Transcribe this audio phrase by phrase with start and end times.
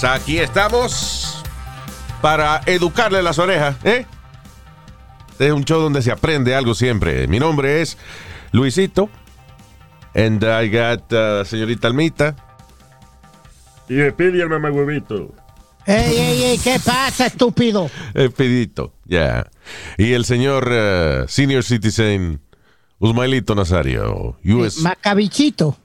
[0.00, 0.04] Terrícolas.
[0.04, 1.42] Aquí estamos
[2.20, 4.06] para educarle las orejas, ¿eh?
[5.30, 7.26] Este es un show donde se aprende algo siempre.
[7.28, 7.98] Mi nombre es
[8.52, 9.10] Luisito.
[10.14, 12.34] And I got uh, señorita Almita.
[13.88, 15.34] Y pide el mamagüevito.
[15.84, 17.88] Ey, ey, ey, ¿qué pasa, estúpido?
[18.36, 19.46] Pedito, ya.
[19.98, 22.40] Y el señor uh, senior citizen
[22.98, 24.36] Usmailito Nazario.
[24.42, 24.78] US.
[24.78, 25.76] Macabichito.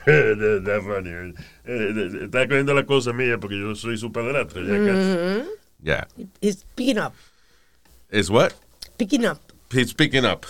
[0.06, 1.10] Está funny.
[1.10, 4.62] Eh, eh, Está cogiendo la cosa mía porque yo soy su padrastro.
[4.62, 5.48] ya casi.
[5.82, 6.08] Ya.
[6.40, 7.12] It's picking up.
[8.10, 8.52] ¿Es what?
[8.96, 9.38] Picking up.
[9.72, 10.46] He's picking up.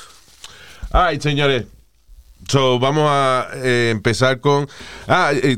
[0.93, 1.67] All right, señores.
[2.49, 4.67] So, vamos a eh, empezar con.
[5.07, 5.57] Ah, eh,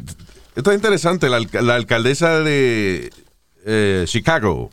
[0.56, 1.28] esto es interesante.
[1.28, 3.10] La, la alcaldesa de
[3.64, 4.70] eh, Chicago.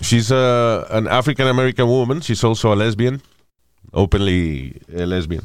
[0.00, 2.20] She's a, an African American woman.
[2.20, 3.22] She's also a lesbian.
[3.92, 5.44] Openly a lesbian.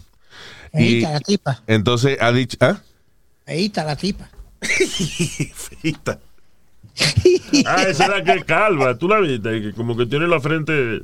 [0.73, 1.63] Ahí Y está la tipa.
[1.67, 2.57] entonces ha dicho.
[2.61, 2.77] ¿Ah?
[3.45, 4.29] Ahí está la tipa.
[4.61, 6.19] Feita.
[7.65, 8.97] Ah, esa es la que es calva.
[8.97, 11.01] Tú la viste, que como que tiene la frente.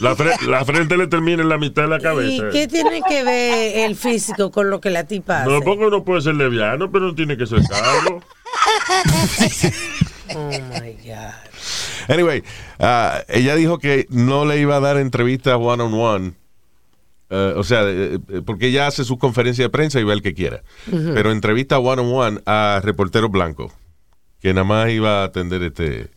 [0.00, 2.44] La, fre- la frente le termina en la mitad de la ¿Y cabeza.
[2.50, 5.50] qué tiene que ver el físico con lo que la tipa hace?
[5.50, 8.22] No, porque uno puede ser leviano, pero no tiene que ser calvo.
[10.34, 11.34] Oh my God.
[12.08, 12.42] Anyway,
[12.78, 16.32] ah, ella dijo que no le iba a dar entrevistas one on one.
[17.30, 20.22] Eh, o sea, eh, eh, porque ella hace su conferencia de prensa y va el
[20.22, 20.62] que quiera.
[20.90, 23.70] Pero entrevista one on one a reportero blanco,
[24.40, 26.10] que nada más iba a atender este,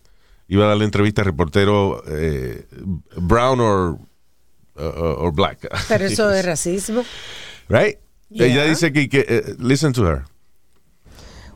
[0.47, 2.65] iba a darle entrevista a reportero eh,
[3.17, 3.97] brown or,
[4.77, 5.67] uh, or black.
[5.89, 7.03] Pero eso es racismo.
[7.67, 7.97] right?
[8.29, 8.45] Yeah.
[8.47, 10.25] Ella dice que, que listen to her.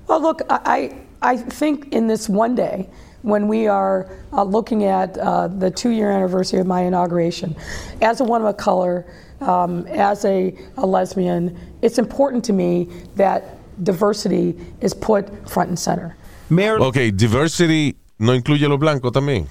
[0.08, 2.88] Well, look, I, I I think in this one day,
[3.24, 7.56] when we are uh, looking at uh, the two year anniversary of my inauguration,
[8.02, 9.06] as a woman of color,
[9.42, 13.44] um, as a, a lesbian, it's important to me that
[13.84, 16.16] diversity is put front and center.
[16.50, 19.48] Mayor, Ok, diversity no incluye los blancos también.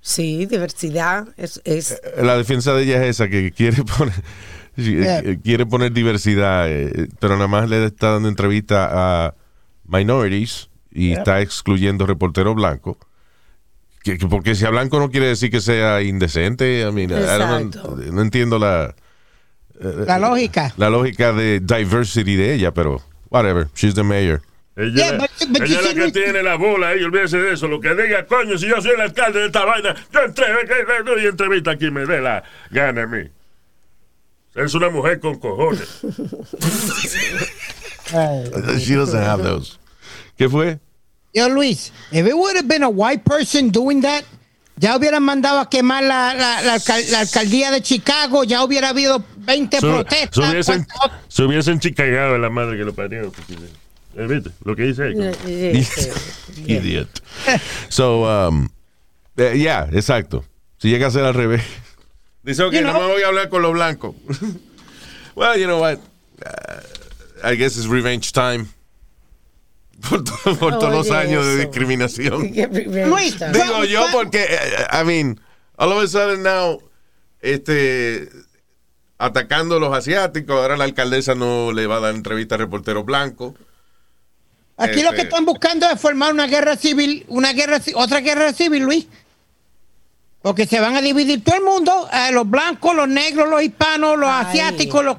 [0.00, 4.14] Sí, diversidad es, es La defensa de ella es esa, que quiere poner,
[4.76, 5.20] Yeah.
[5.20, 8.88] eh, quiere poner diversidad, eh, pero nada más le está dando entrevista
[9.26, 9.34] a
[9.86, 12.96] minorities y está excluyendo reporteros blancos.
[14.02, 16.80] Que, que porque sea blanco no quiere decir que sea indecente.
[16.86, 17.96] I mean, I don't- Exacto.
[18.12, 18.94] no entiendo la,
[19.80, 20.72] La lógica.
[20.76, 24.40] la lógica de diversity de ella, pero whatever, she's the mayor.
[24.76, 27.68] Ella, Yeah, but- but ella es la que tiene la bola ahí, olvídese de eso.
[27.68, 30.46] Lo que diga, coño, si yo soy el alcalde de esta vaina, yo entré,
[31.04, 33.28] doy entrevista aquí, me dé la gana a mí.
[34.54, 36.00] Es una mujer con cojones.
[38.78, 39.78] She doesn't have those.
[40.38, 40.78] ¿Qué fue?
[41.32, 44.24] Yo, Luis, if it would have been a white person doing that,
[44.76, 48.88] ya hubieran mandado a quemar la, la, la alcal- la alcaldía de Chicago, ya hubiera
[48.90, 50.44] habido 20 Se, protestas.
[50.44, 53.30] se hubiesen, cuántas- se hubiesen chicagado a la madre que lo parió.
[53.32, 53.54] porque-
[54.16, 54.50] eh, ¿Viste?
[54.64, 55.14] Lo que dice ahí.
[55.16, 56.12] eh, eh,
[56.66, 57.08] Idiot.
[57.88, 58.68] So, um,
[59.36, 60.44] eh, yeah, exacto.
[60.78, 61.62] Si llega a ser al revés.
[62.44, 64.14] Dice, ok, You no know- me voy a hablar con los blancos.
[65.34, 65.98] well, you know what?
[66.44, 66.80] Uh,
[67.42, 68.66] I guess it's revenge time.
[70.08, 72.40] Por, to- por todos los años de discriminación.
[73.08, 75.40] Luis, Digo yo porque, eh, I mean,
[75.76, 76.80] all of a sudden now,
[77.40, 78.28] este,
[79.18, 83.04] atacando a los asiáticos, ahora la alcaldesa no le va a dar entrevista a reporteros
[83.04, 83.54] blancos.
[84.76, 88.52] Aquí lo que Este- están buscando es formar una guerra civil, una guerra, otra guerra
[88.52, 89.06] civil, Luis.
[90.42, 94.18] Porque se van a dividir todo el mundo, eh, los blancos, los negros, los hispanos,
[94.18, 94.46] los Ay.
[94.46, 95.16] asiáticos, los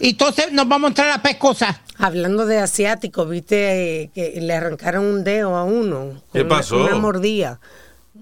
[0.00, 1.80] y entonces nos vamos a entrar a pescosa.
[1.98, 6.22] Hablando de asiático, viste que le arrancaron un dedo a uno.
[6.32, 6.76] ¿Qué una- pasó?
[6.84, 7.58] Una, mordida.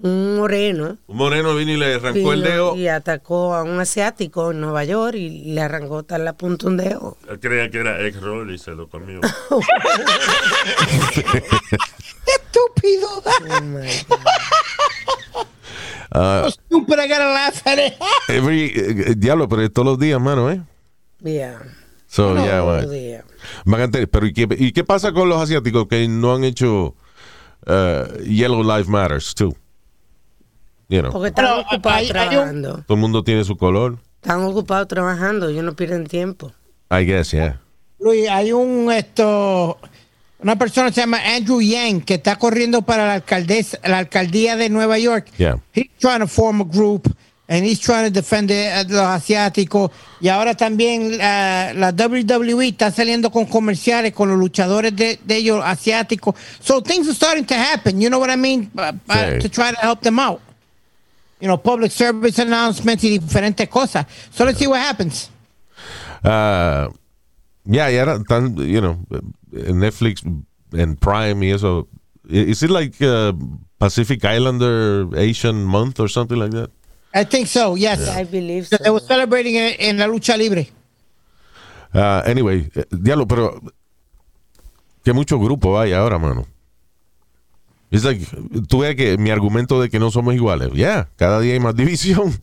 [0.01, 0.97] Un moreno.
[1.07, 2.75] Un moreno vino y le arrancó el dedo.
[2.75, 6.77] Y atacó a un asiático en Nueva York y le arrancó tal la punta un
[6.77, 7.17] dedo.
[7.29, 9.19] Él creía que era ex roll y se lo comió.
[12.27, 13.07] Estúpido.
[13.25, 13.87] Oh my
[16.13, 16.49] God.
[16.51, 17.93] Stupid, I gotta laugh at it.
[18.29, 20.61] every- eh, diablo, pero todos los días, mano, ¿eh?
[21.23, 21.59] Yeah.
[22.07, 23.23] So, yeah, día.
[23.65, 26.43] Van a tener- pero ¿y qué, y qué pasa con los asiáticos que no han
[26.43, 26.95] hecho
[27.67, 29.55] uh, Yellow Life Matters, too?
[30.89, 32.71] You know, Porque están Pero, ocupados hay- hay un- trabajando.
[32.87, 33.97] todo el mundo tiene su color.
[34.21, 36.53] Están ocupados trabajando, ellos no pierden tiempo.
[36.89, 37.59] I guess, yeah.
[37.99, 39.77] Luis, hay un esto
[40.39, 44.69] una persona se llama Andrew Yang que está corriendo para la alcaldesa, la alcaldía de
[44.69, 45.27] Nueva York.
[45.37, 45.57] Yeah.
[45.73, 47.13] He's trying to form a group
[47.49, 52.91] and he's trying to defend a los asiáticos y ahora también uh, la WWE está
[52.91, 56.35] saliendo con comerciales con los luchadores de, de ellos asiáticos.
[56.59, 59.39] So things are starting to happen, you know what I mean, Uh, uh, Sí.
[59.41, 60.41] to try to help them out.
[61.39, 64.05] You know, public service announcements y diferentes cosas.
[64.33, 65.29] So let's see what happens.
[66.23, 66.89] Ah,
[67.69, 68.97] era tan, you know,
[69.51, 70.23] Netflix
[70.73, 71.87] en Prime y eso.
[72.29, 73.33] Is it like uh,
[73.79, 76.71] Pacific Islander Asian Month or something like that?
[77.13, 78.07] I think so, yes.
[78.09, 79.07] I believe They were so.
[79.07, 80.69] celebrating en, la lucha libre.
[81.93, 83.59] Ah, anyway, eh, diablo, pero
[85.03, 86.45] que mucho grupo hay ahora, mano.
[87.89, 88.25] Es like,
[88.67, 91.75] tú ves que mi argumento de que no somos iguales, ya, cada día hay más
[91.75, 92.33] división.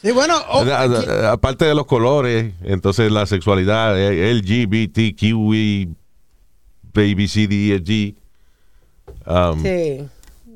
[0.00, 5.88] Sí, bueno, oh, A- a- Aparte de los colores, entonces la sexualidad, eh, LGBTQI,
[6.92, 8.14] Baby C, D, E, G.
[9.26, 10.08] Um, Sí,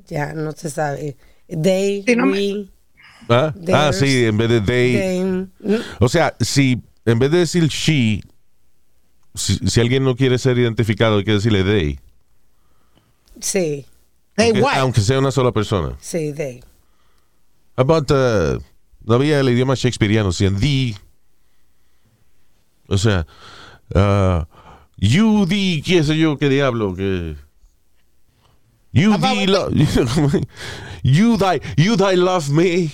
[0.06, 1.16] ya no se sabe.
[1.48, 2.68] They, Sí, no me- we,
[3.28, 3.54] ¿ah?
[3.72, 5.48] Ah, sí, en vez de they.
[6.00, 8.20] O sea, si en vez de decir she,
[9.34, 11.98] si, si alguien no quiere ser identificado, hay que decirle they.
[13.40, 13.86] Sí,
[14.36, 14.78] they aunque, what?
[14.78, 15.96] aunque sea una sola persona.
[16.00, 16.60] sí, they.
[17.76, 18.60] About, uh,
[19.04, 20.96] no había el idioma shakespeariano, sino the.
[22.88, 23.26] O sea,
[23.94, 24.44] uh,
[24.96, 27.36] you, the, qué sé yo, qué diablo, que.
[28.92, 29.46] You, the,
[31.02, 32.90] you, thy, you, thy love me.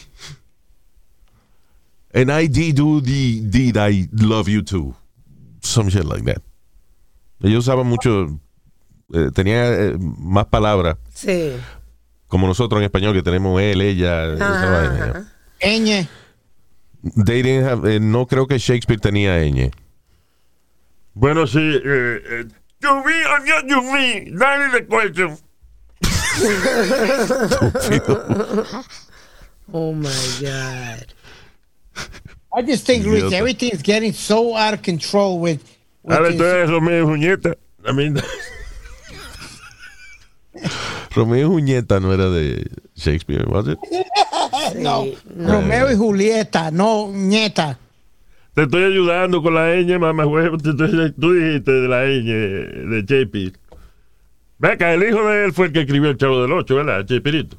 [2.13, 4.95] And I did do the, did I love you too.
[5.61, 6.43] Some shit like that.
[7.43, 8.39] Ellos usaban mucho,
[9.13, 11.53] eh, tenía eh, más palabras, Sí.
[12.29, 15.05] como nosotros en español, que tenemos él, ella, esa Ajá, vaina, ya.
[15.11, 15.31] ajá.
[15.61, 16.09] Ñ.
[17.27, 19.71] They didn't have- eh, no creo que Shakespeare tenía ñ.
[21.15, 21.59] Bueno, sí.
[21.61, 22.45] Eh, eh,
[22.81, 24.31] you me or not you me.
[24.39, 25.37] That is the question.
[29.73, 30.11] Oh my
[30.41, 31.07] God.
[32.53, 35.63] I just think, Luis, everything's getting so out of control with.
[36.03, 37.57] with Ahora tú eres Romeo y Julieta.
[37.87, 38.21] I mean,
[41.15, 43.79] Romeo y Julieta no era de Shakespeare, was it?
[44.77, 45.07] no,
[45.37, 47.79] Romeo y Julieta, no nieta.
[48.55, 50.57] te estoy ayudando con la ñ, mamá huevo.
[50.59, 53.57] Tú dijiste de la ñ de JP.
[54.59, 57.05] Ve acá, el hijo de él fue el que escribió el Chavo del Ocho, ¿verdad?
[57.07, 57.57] Chespirito.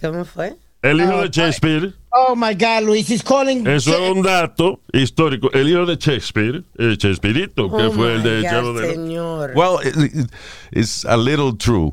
[0.00, 0.54] ¿Cómo fue?
[0.82, 1.92] El hijo Ah, de Shakespeare.
[2.12, 3.66] Oh my God, Luis, he's calling.
[3.66, 5.50] Eso es un dato histórico.
[5.52, 8.94] El hijo de Shakespeare, el Chespirito, que Oh fue el de God, Chavo del Ocho.
[8.94, 9.52] señor.
[9.54, 10.30] Well, it- it-
[10.72, 11.90] it's a little true.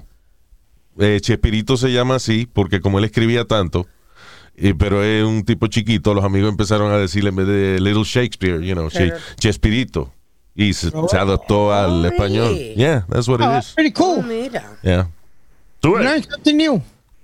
[1.00, 3.86] Eh, Chespirito se llama así porque como él escribía tanto,
[4.56, 8.04] eh, pero es un tipo chiquito, los amigos empezaron a decirle en vez de Little
[8.06, 10.13] Shakespeare, you know, Pero- Chespirito.
[10.59, 12.48] Y se, se adaptó al Oh, español.
[12.50, 12.74] really?
[12.75, 13.74] Yeah, that's what Oh, it that's is.
[13.75, 14.24] pretty Oh, cool.
[14.24, 14.63] mira.
[14.81, 15.07] Yeah.
[15.80, 16.04] ¿Tú ves?
[16.04, 16.81] Learn something new.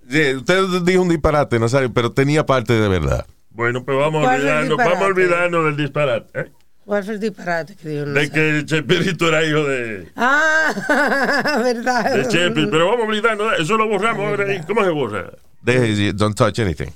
[0.07, 3.25] Yeah, usted dijo un disparate, Nazario, pero tenía parte de verdad.
[3.50, 5.06] Bueno, pues vamos a ¿Cuál es el olvidarnos, vamos a disparate?
[5.21, 6.39] olvidarnos del disparate.
[6.41, 6.51] ¿eh?
[6.85, 8.06] ¿Cuál fue el disparate que dijo?
[8.06, 12.13] De que Chespirito era hijo de, Ah, verdad.
[12.15, 12.69] de Shakespeare.
[12.69, 14.45] Pero vamos a olvidarnos, de- eso lo borramos ahora.
[14.68, 15.31] ¿Cómo se borra?
[15.63, 16.89] Deje- don't touch anything.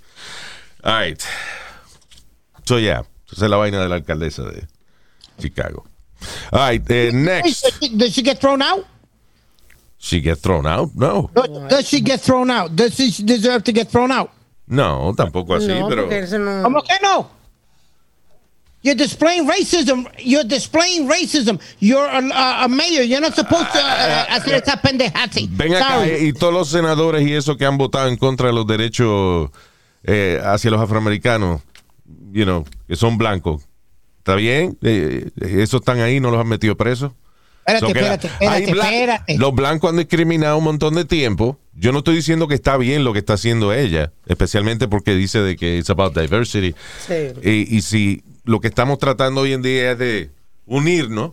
[0.83, 1.21] All right.
[2.65, 3.03] So, yeah.
[3.31, 4.67] Esa es la vaina de la alcaldesa de
[5.39, 5.85] Chicago.
[6.51, 6.81] All right.
[6.87, 7.61] Hey, next.
[7.61, 8.85] Does she, does she get thrown out?
[9.97, 10.95] She get thrown out?
[10.95, 11.29] No.
[11.69, 12.75] Does, she get thrown out?
[12.75, 14.31] Does she deserve to get thrown out?
[14.67, 16.07] No, tampoco así, no, pero.
[16.07, 16.63] no...
[16.63, 17.29] ¿Cómo que no?
[18.83, 20.07] You're displaying racism.
[20.19, 21.59] You're displaying racism.
[21.79, 23.01] You're a, a, a mayor.
[23.01, 25.47] You're not supposed to uh, hacer esa pendejada.
[25.49, 26.09] Ven acá, Sorry.
[26.09, 29.49] eh, y todos los senadores y eso que han votado en contra de los derechos
[30.03, 31.61] eh, hacia los afroamericanos,
[32.31, 33.66] you know, que son blancos.
[34.27, 34.77] ¿Está bien?
[34.81, 37.13] Eh, eh, esos están ahí, no los han metido presos.
[37.65, 39.37] Espérate, So espérate, espérate, espérate.
[39.37, 41.57] Los blancos han discriminado un montón de tiempo.
[41.73, 45.39] Yo no estoy diciendo que está bien lo que está haciendo ella, especialmente porque dice
[45.39, 46.75] de que it's about diversity.
[47.07, 47.13] Sí.
[47.41, 50.29] Y, y si lo que estamos tratando hoy en día es de
[50.65, 51.31] unirnos,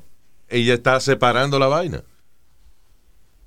[0.49, 2.05] ella está separando la vaina.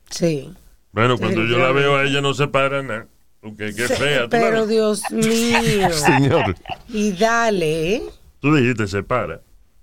[0.10, 0.52] Sí.
[0.92, 3.08] Bueno, cuando yo la veo a ella no se para nada.
[3.40, 4.28] Porque qué fea.
[4.30, 5.94] Pero Dios mío.
[5.94, 6.54] Señor.
[6.90, 8.04] Y dale, ¿eh?
[8.42, 9.42] Tú dijiste se para.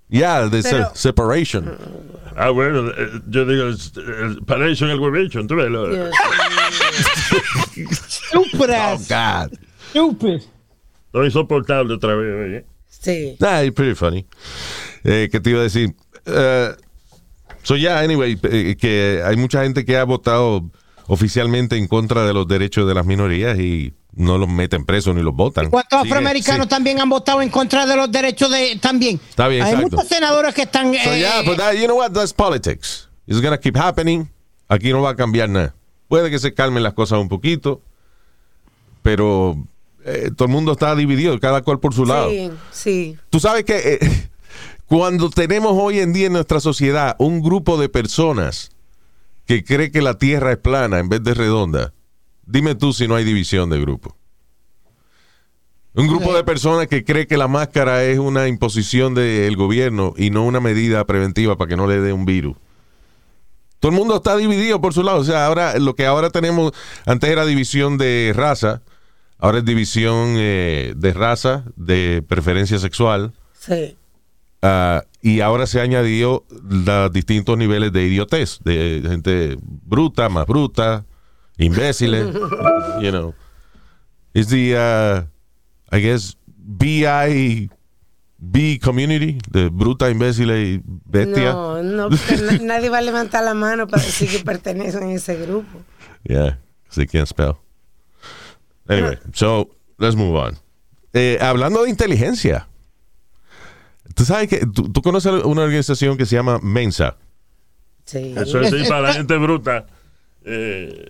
[0.09, 1.77] Yeah, the Pero- se- separation.
[2.37, 5.69] Ah, bueno, eh, yo digo, el paration, el huevation, tú ves.
[5.71, 5.87] lo-
[8.07, 9.07] Stupid ass.
[9.09, 9.57] God.
[9.89, 10.41] Stupid.
[11.13, 12.65] Lo insoportable otra vez, oye.
[12.89, 13.35] Sí.
[13.39, 14.25] Nah, it's pretty funny.
[15.03, 15.93] Eh, ¿Qué te iba a decir?
[16.25, 16.71] Eh,
[17.63, 20.69] so, yeah, anyway, eh, que hay mucha gente que ha votado
[21.07, 25.21] oficialmente en contra de los derechos de las minorías y no los meten presos ni
[25.21, 25.69] los votan.
[25.69, 26.69] ¿Cuántos Sigue, afroamericanos sí.
[26.69, 29.19] también han votado en contra de los derechos de también?
[29.29, 29.95] Está bien, Hay exacto.
[29.97, 30.93] muchos senadores que están.
[30.93, 32.11] So, eh, yeah, but that- you know what?
[32.11, 33.09] That's politics.
[33.27, 34.29] It's gonna keep happening.
[34.67, 35.75] Aquí no va a cambiar nada.
[36.07, 37.81] Puede que se calmen las cosas un poquito,
[39.01, 39.57] pero
[40.05, 42.29] eh, todo el mundo está dividido, cada cual por su lado.
[42.29, 43.17] Sí, sí.
[43.29, 44.29] Tú sabes que eh,
[44.85, 48.71] cuando tenemos hoy en día en nuestra sociedad un grupo de personas
[49.45, 51.93] que cree que la Tierra es plana en vez de redonda,
[52.45, 54.15] dime tú si no hay división de grupo.
[55.93, 60.29] Un grupo de personas que cree que la máscara es una imposición del gobierno y
[60.29, 62.57] no una medida preventiva para que no le dé un virus.
[63.79, 65.19] Todo el mundo está dividido por su lado.
[65.19, 66.73] O sea, ahora lo que ahora tenemos,
[67.05, 68.81] antes era división de raza,
[69.39, 73.95] ahora es división eh, de raza, de preferencia sexual, Sí.
[74.63, 80.45] ah, y ahora se ha añadido los distintos niveles de idiotez, de gente bruta, más
[80.45, 81.05] bruta,
[81.57, 82.33] imbéciles,
[83.01, 83.33] you know.
[84.33, 85.23] It's the, uh,
[85.95, 87.69] I guess, BI,
[88.37, 91.53] B community, de bruta, imbécil y bestia.
[91.53, 95.35] No, no, na- nadie va a levantar la mano para decir que pertenecen a ese
[95.37, 95.79] grupo.
[96.23, 97.55] Yeah, 'cause they can't spell.
[98.89, 100.57] Anyway, so let's move on.
[101.13, 102.67] Eh, hablando de inteligencia,
[104.15, 107.15] tú sabes que tú, tú conoces una organización que se llama Mensa.
[108.05, 108.33] Sí.
[108.37, 109.85] Eso es así para la gente bruta.
[110.43, 111.09] Eh,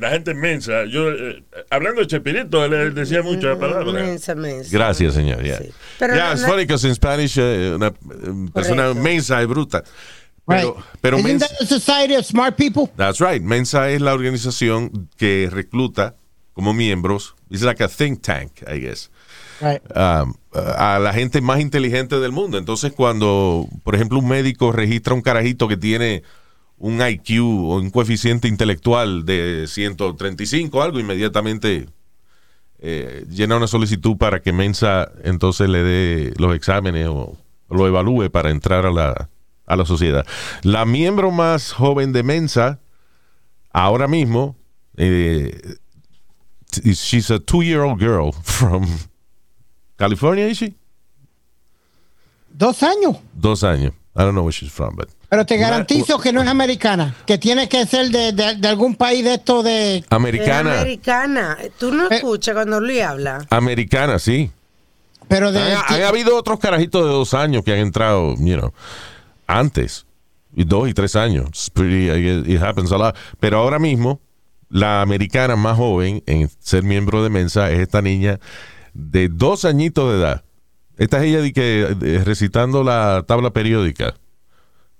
[0.00, 0.84] la gente inmensa.
[0.84, 3.94] Yo, eh, hablando de Chespirito, él, decía muchas palabras.
[3.94, 4.70] Mensa, mensa.
[4.72, 5.42] Gracias, señor.
[5.42, 5.70] Yeah, Sí.
[6.00, 7.92] Yeah no- funny because in Spanish eh, una eh,
[8.52, 9.02] persona Correcto.
[9.02, 9.84] mensa es bruta.
[10.46, 10.84] Pero, right.
[11.00, 12.88] pero Isn't Mensa, that the Society of Smart People?
[12.96, 13.42] that's right.
[13.42, 16.14] Mensa es la organización que recluta
[16.52, 17.34] como miembros.
[17.50, 19.10] It's like a think tank, I guess.
[19.60, 19.80] Right.
[19.96, 22.58] um, a la gente más inteligente del mundo.
[22.58, 26.22] Entonces, cuando, por ejemplo, un médico registra un carajito que tiene
[26.78, 31.86] un IQ o un coeficiente intelectual de 135 algo, inmediatamente
[32.78, 37.36] eh, llena una solicitud para que Mensa entonces le dé los exámenes o
[37.70, 39.28] lo evalúe para entrar a la,
[39.66, 40.26] a la sociedad.
[40.62, 42.80] La miembro más joven de Mensa,
[43.72, 44.56] ahora mismo,
[44.96, 45.76] eh,
[46.82, 48.86] she's a two-year-old girl from
[49.96, 50.74] California, is she?
[52.50, 53.16] Dos años.
[53.34, 53.92] Dos años.
[54.14, 57.36] I don't know where she's from, but Pero te garantizo que no es americana, que
[57.38, 59.96] tiene que ser de, de- de algún país de esto de...
[59.98, 60.80] Es americana.
[60.80, 61.58] americana.
[61.78, 62.16] Tú no Eh.
[62.16, 63.44] escuchas cuando Luis habla.
[63.50, 64.50] Americana, sí.
[65.28, 65.60] Pero de...
[65.60, 68.72] Han, han habido otros carajitos de dos años que han entrado, you know,
[69.46, 70.06] antes.
[70.54, 71.48] Y dos y tres años.
[71.48, 73.16] It's pretty, I guess it happens a lot.
[73.40, 74.20] Pero ahora mismo,
[74.70, 78.38] la americana más joven en ser miembro de Mensa es esta niña
[78.94, 80.44] de dos añitos de edad.
[80.96, 84.14] Esta es ella de que, eh, recitando la tabla periódica,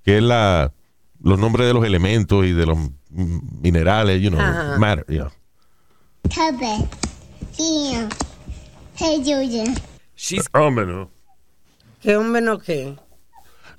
[0.06, 0.72] que es la
[1.20, 2.78] los nombres de los elementos y de los
[3.10, 4.78] minerales, you know, Ajá.
[4.78, 5.32] matter, you know.
[6.32, 6.88] Tabe.
[7.58, 8.08] Ian.
[8.94, 9.74] Hey, Julian.
[10.52, 11.10] Hombre, no.
[12.00, 12.94] ¿Qué hombre no qué?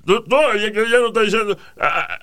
[0.06, 1.56] Oye, que ya no está diciendo.
[1.80, 2.18] ah, ah,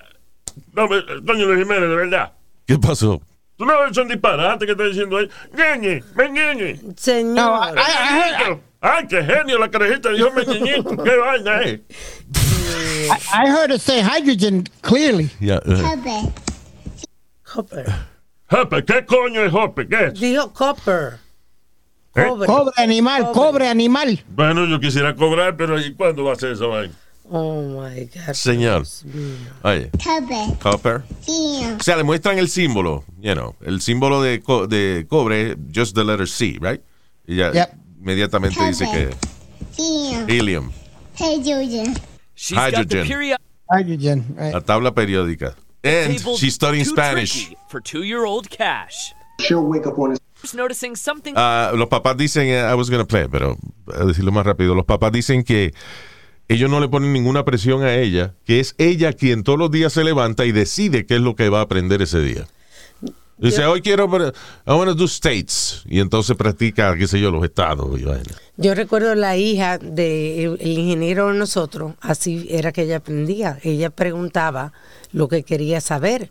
[0.74, 2.32] no, me- coño Luis Jiménez, de verdad.
[2.66, 3.20] ¿Qué pasó?
[3.56, 5.28] Tú no ves son disparates que está diciendo ahí.
[5.54, 6.80] Ñeñe, me ñeñe.
[6.96, 7.34] Señor.
[7.34, 10.96] No, I- I- I- Ay, qué genio la carajita dijo meñeñito.
[11.04, 11.82] Qué vaina, eh.
[13.10, 15.30] I heard her say hydrogen clearly.
[15.40, 16.32] Yeah, uh, Tabe.
[17.44, 17.86] Copper.
[18.50, 19.52] Jope, ¿qué coño es?
[19.88, 20.20] ¿Qué es?
[20.20, 21.18] Dijo copper.
[22.14, 22.24] ¿Eh?
[22.28, 22.46] Cobre.
[22.46, 24.22] Cobre animal, cobre animal.
[24.28, 26.94] Bueno, yo quisiera cobrar, pero ¿y cuándo va a ser eso, vaina?
[27.28, 28.34] Oh my God.
[28.34, 28.84] señor.
[29.62, 30.56] Oye, Tabe.
[30.62, 31.02] copper.
[31.26, 31.76] Ian.
[31.80, 35.94] O sea, le muestran el símbolo, you know, el símbolo de, co- de cobre, just
[35.96, 36.80] the letter C, right?
[37.26, 37.74] Y ya Yep.
[38.00, 40.30] inmediatamente dice que Ian.
[40.30, 40.70] helium,
[41.16, 41.94] Hey, Julian.
[42.36, 43.06] She's got the Hydrogen.
[43.06, 43.38] period
[43.68, 44.34] Hydrogen.
[44.36, 44.52] right.
[44.52, 45.56] la tabla periódica.
[45.82, 47.52] And she's studying Spanish.
[47.68, 49.12] for two-year-old Cash.
[49.40, 52.90] She'll wake up on his Just noticing something Ah, los papás dicen, eh, I was
[52.90, 53.56] gonna play, pero
[53.92, 55.72] a decirlo más rápido, los papás dicen que
[56.48, 59.92] ellos no le ponen ninguna presión a ella, que es ella quien todos los días
[59.92, 62.46] se levanta y decide qué es lo que va a aprender ese día.
[63.38, 65.82] Dice, hoy quiero, I want to do states.
[65.86, 67.86] Y entonces practica, qué sé yo, los estados.
[68.56, 73.58] Yo recuerdo la hija del ingeniero de nosotros, así era que ella aprendía.
[73.62, 74.72] Ella preguntaba
[75.12, 76.30] lo que quería saber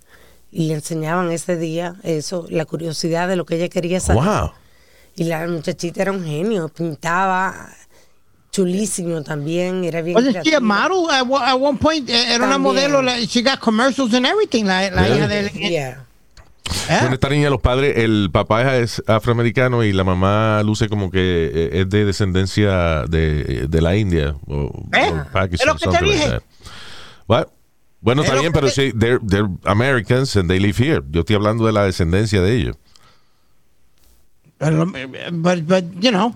[0.51, 4.23] y le enseñaban ese día eso, la curiosidad de lo que ella quería saber.
[4.23, 4.51] Wow.
[5.15, 7.69] Y la muchachita era un genio, pintaba
[8.51, 11.25] chulísimo también, era bien Wasn't she a model at,
[11.59, 12.09] one- point?
[12.09, 12.61] Eh, Era una También.
[12.61, 13.01] modelo.
[13.01, 14.63] la- She got commercials and everything.
[14.65, 15.49] La, la hija del...
[15.51, 16.04] Yeah.
[16.89, 16.97] ¿Eh?
[17.01, 21.51] Bueno, esta niña, los padres, el papá es afroamericano y la mamá luce como que
[21.53, 25.11] eh, es de descendencia de, de la India o, ¿Eh?
[25.11, 26.29] o lo que te like dije.
[26.29, 26.43] that.
[27.27, 27.47] What?
[28.01, 31.01] Bueno, Es está bien, pero te- sí, they're, they're Americans and they live here.
[31.09, 32.77] Yo estoy hablando de la descendencia de ellos.
[34.57, 36.33] Pero, But, but, you know,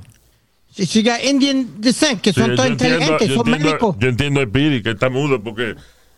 [0.75, 3.95] she, she got Indian descent, que Sí, son yo todos inteligentes, son médicos.
[3.99, 5.75] Yo entiendo a Piri que está mudo porque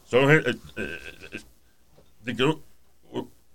[0.09, 1.39] son eh, eh, eh,
[2.25, 2.61] de que u-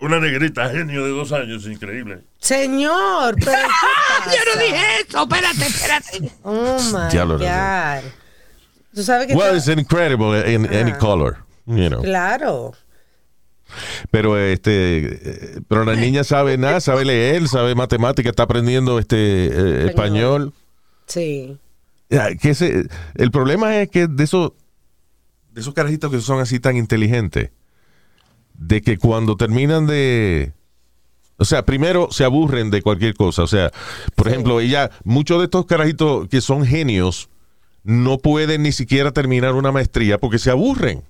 [0.01, 2.21] una negrita genio de dos años, increíble.
[2.39, 3.53] Señor, pero
[4.31, 6.33] ¿qué Yo no dije eso, espérate, espérate.
[6.43, 8.11] Oh my Ya lo God.
[8.95, 10.99] Tú sabes que Well, está- it's incredible in any Ah.
[10.99, 11.37] color,
[11.67, 12.03] you know.
[12.03, 12.73] Claro.
[14.11, 19.87] Pero este, pero la niña sabe nada, sabe leer, sabe matemática, está aprendiendo este eh,
[19.87, 20.55] español.
[21.07, 21.59] Sí.
[22.09, 24.53] Ya, que ese- el problema es que de esos,
[25.51, 27.51] de esos carajitos que son así tan inteligentes,
[28.59, 30.53] de que cuando terminan de,
[31.39, 33.43] o sea, primero se aburren de cualquier cosa.
[33.43, 33.71] O sea,
[34.15, 37.29] por ejemplo, ella, muchos de estos carajitos que son genios
[37.85, 41.05] no pueden ni siquiera terminar una maestría porque se aburren.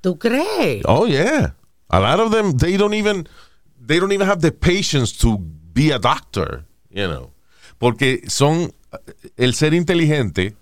[0.00, 0.82] ¿Tú crees?
[0.84, 1.56] Oh yeah.
[1.88, 3.28] A lot of them they don't even
[3.84, 5.38] they don't even have the patience to
[5.72, 7.32] be a doctor, you know.
[7.78, 8.72] Porque son
[9.36, 10.54] el ser inteligente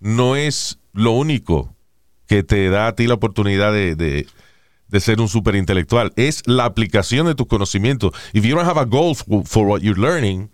[0.00, 1.74] no es lo único
[2.26, 4.26] que te da a ti la oportunidad de, de,
[4.90, 6.12] de ser un super intelectual.
[6.16, 8.12] Es la aplicación de tus conocimientos.
[8.32, 10.50] If you don't have a goal for, what you're learning,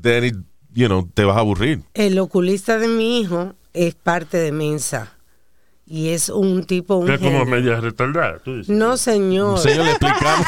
[0.00, 0.34] then it,
[0.74, 1.82] you know, te vas a aburrir.
[1.94, 5.12] El oculista de mi hijo es parte de Mensa.
[5.88, 8.68] Y es un tipo, un Es como media retardada, tú dices.
[8.74, 9.58] No, señor.
[9.60, 10.46] Señor, le explicamos,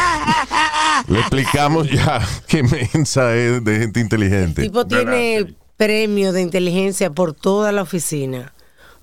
[1.09, 4.63] le explicamos ya que Mensa es de gente El inteligente.
[4.63, 8.53] tipo tiene el premio de inteligencia por toda la oficina.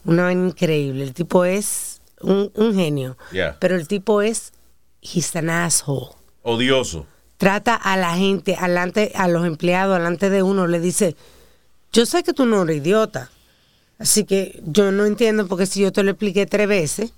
[0.03, 1.05] Una increíble.
[1.05, 1.94] El tipo es
[2.25, 3.17] un, un genio.
[3.31, 3.57] Yeah.
[3.59, 4.51] Pero el tipo es,
[5.01, 6.09] he's an asshole.
[6.43, 7.05] Odioso.
[7.37, 11.15] Trata a la gente, alante, a los empleados, delante de uno, le dice,
[11.91, 13.29] yo sé que tú no eres idiota.
[13.99, 17.13] Así que yo no entiendo porque si yo te lo expliqué tres veces,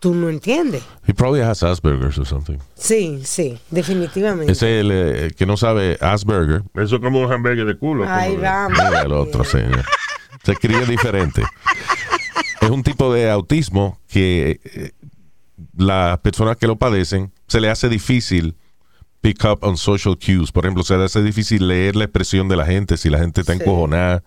[0.00, 0.82] tú no entiendes.
[1.06, 2.58] He probably has Asperger's or something.
[2.74, 4.52] Sí, sí, definitivamente.
[4.52, 6.62] Ese es el eh, que no sabe Asperger.
[6.74, 8.08] Eso es como un hamburger de culo.
[8.08, 8.78] Ahí vamos.
[8.78, 9.84] Mira el otro, señor.
[10.44, 11.42] Se escribe diferente.
[12.60, 14.92] Es un tipo de autismo que eh,
[15.76, 18.56] las personas que lo padecen se le hace difícil
[19.20, 20.52] pick up on social cues.
[20.52, 23.40] Por ejemplo, se le hace difícil leer la expresión de la gente si la gente
[23.40, 23.60] está Sí.
[23.62, 24.22] encojonada.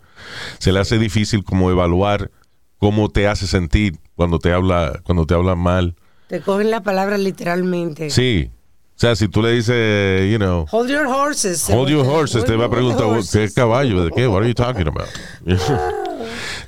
[0.60, 2.32] Se le hace difícil como evaluar
[2.78, 5.96] cómo te hace sentir cuando te habla cuando te hablan mal.
[6.28, 8.10] Te cogen la palabra literalmente.
[8.10, 8.50] Sí.
[8.96, 11.67] O sea, si tú le dices, you know, Hold your horses.
[11.70, 12.46] Hold your horses.
[12.46, 14.06] Te va a preguntar, ¿qué caballo?
[14.06, 14.28] ¿De qué?
[14.28, 15.08] What are you talking about?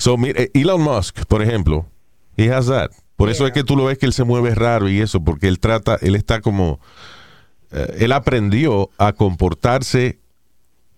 [0.04, 1.86] so, mire, Elon Musk, por ejemplo,
[2.38, 2.92] he has that.
[3.16, 5.48] Por eso es que tú lo ves que él se mueve raro y eso, porque
[5.48, 6.80] él trata, él está como,
[7.72, 10.20] eh, él aprendió a comportarse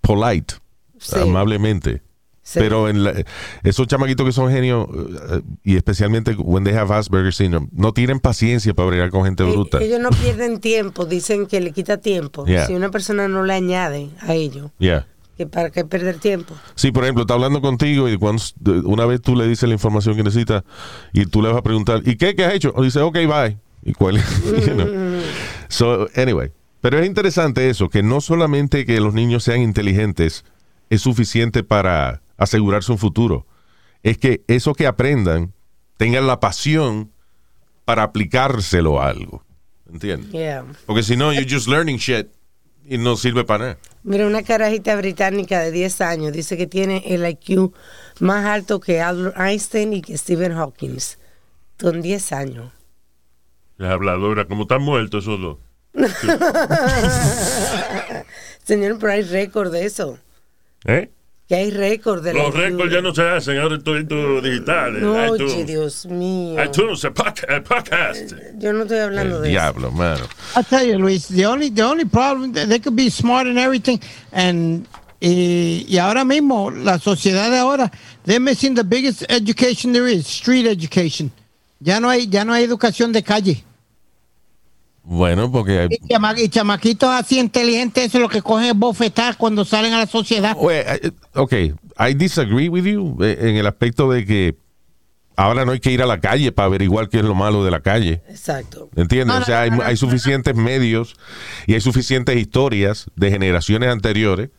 [0.01, 0.55] polite,
[0.97, 1.19] Sí.
[1.19, 2.01] amablemente.
[2.41, 2.59] Sí.
[2.59, 3.23] Pero en la-
[3.63, 4.87] esos chamaquitos que son genios,
[5.31, 9.43] eh, y especialmente when they have Asperger syndrome, no tienen paciencia para bregar con gente
[9.43, 9.81] Eh, bruta.
[9.81, 12.45] Ellos no pierden tiempo, dicen que le quita tiempo.
[12.45, 12.67] Yeah.
[12.67, 15.07] Si una persona no le añade a ellos, Yeah.
[15.37, 16.55] Que para qué perder tiempo.
[16.75, 18.41] Sí, por ejemplo, está hablando contigo y cuando
[18.85, 20.63] una vez tú le dices la información que necesita
[21.13, 22.71] y tú le vas a preguntar, ¿y qué, qué has hecho?
[22.75, 23.57] O dice, ok, bye.
[23.83, 24.17] ¿Y cuál?
[24.65, 24.87] you know.
[25.67, 26.51] So, anyway.
[26.81, 30.45] Pero es interesante eso, que no solamente que los niños sean inteligentes
[30.89, 33.47] es suficiente para asegurarse un futuro.
[34.03, 35.53] Es que eso que aprendan
[35.97, 37.11] tengan la pasión
[37.85, 39.43] para aplicárselo a algo.
[39.91, 40.31] ¿Entiendes?
[40.31, 40.65] Yeah.
[40.85, 42.27] Porque si no, you're just learning shit
[42.87, 43.77] y no sirve para nada.
[44.03, 47.73] Mira, una carajita británica de 10 años dice que tiene el IQ
[48.19, 50.97] más alto que Albert Einstein y que Stephen Hawking.
[51.79, 52.71] Con 10 años.
[53.77, 55.57] La habladora, como están muertos esos dos.
[58.63, 60.17] Señor, pero hay récord de eso.
[60.85, 61.09] ¿Eh?
[61.47, 64.95] Que hay récord de Los récords ya no se hacen, ahora todo digital.
[64.95, 65.53] en No, iTunes.
[65.53, 66.63] oye, Dios mío.
[66.63, 68.33] iTunes, el podca- el podcast.
[68.57, 69.51] Yo no estoy hablando El de eso.
[69.51, 70.25] diablo, mano.
[70.55, 73.59] I'll tell you, Luis, the only, the only problem, they they could be smart and
[73.59, 73.99] everything,
[74.31, 74.87] and
[75.21, 77.91] y, y ahora mismo, la sociedad de ahora,
[78.25, 81.31] they're missing the biggest education there is, street education.
[81.79, 83.63] Ya no hay, ya no hay educación de calle.
[85.07, 89.63] Bueno, porque Y, chama- y chamaquitos así inteligentes, eso es lo que cogen bofetadas cuando
[89.63, 90.55] salen a la sociedad.
[90.59, 91.53] Well, I- ok,
[91.99, 94.55] I disagree with you eh, en el aspecto de que
[95.35, 97.69] ahora no hay que ir a la calle para averiguar qué es lo malo de
[97.71, 98.21] la calle.
[98.29, 98.89] Exacto.
[98.95, 99.27] ¿Entiendes?
[99.27, 99.97] No, o no, sea, hay, no, no, hay no.
[99.97, 101.15] suficientes medios
[101.67, 104.49] y hay suficientes historias de generaciones anteriores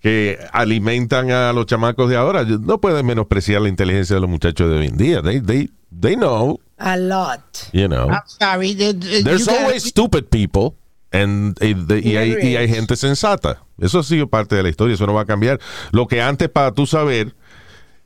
[0.00, 2.44] que alimentan a los chamacos de ahora.
[2.44, 5.22] No pueden menospreciar la inteligencia de los muchachos de hoy en día.
[5.22, 7.68] They, they, they know, A lot.
[7.72, 8.08] you know.
[8.08, 8.74] I'm sorry.
[8.74, 10.74] There's always stupid people
[11.12, 13.62] and, y, de- y hay, y hay gente sensata.
[13.78, 15.60] Eso ha sido parte de la historia, eso no va a cambiar.
[15.92, 17.34] Lo que antes para tú saber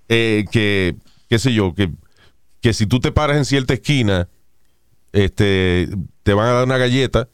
[0.09, 0.97] eh, que,
[1.29, 1.91] qué sé yo, que,
[2.61, 4.29] que si tú te paras en cierta esquina,
[5.13, 5.89] este,
[6.23, 7.29] te van a dar una galleta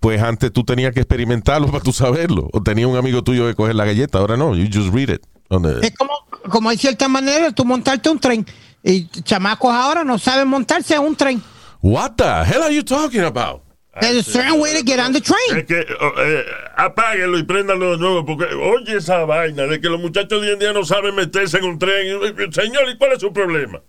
[0.00, 2.48] pues antes tú tenías que experimentarlo para tú saberlo.
[2.52, 4.18] O tenías un amigo tuyo que coger la galleta.
[4.18, 5.22] Ahora no, you just read it.
[5.48, 6.12] the- Es como,
[6.50, 8.46] como hay cierta manera tú montarte un tren.
[8.86, 11.42] Y chamacos ahora no saben montarse a un tren.
[11.82, 13.62] What the hell are you talking about?
[14.00, 15.58] There's a certain way to get on the train.
[15.58, 16.44] Es que oh, eh,
[16.76, 20.52] apáguenlo y préndanlo de nuevo, porque oye esa vaina de que los muchachos de hoy
[20.52, 22.52] en día no saben meterse en un tren.
[22.52, 23.80] Señor, ¿y cuál es su problema?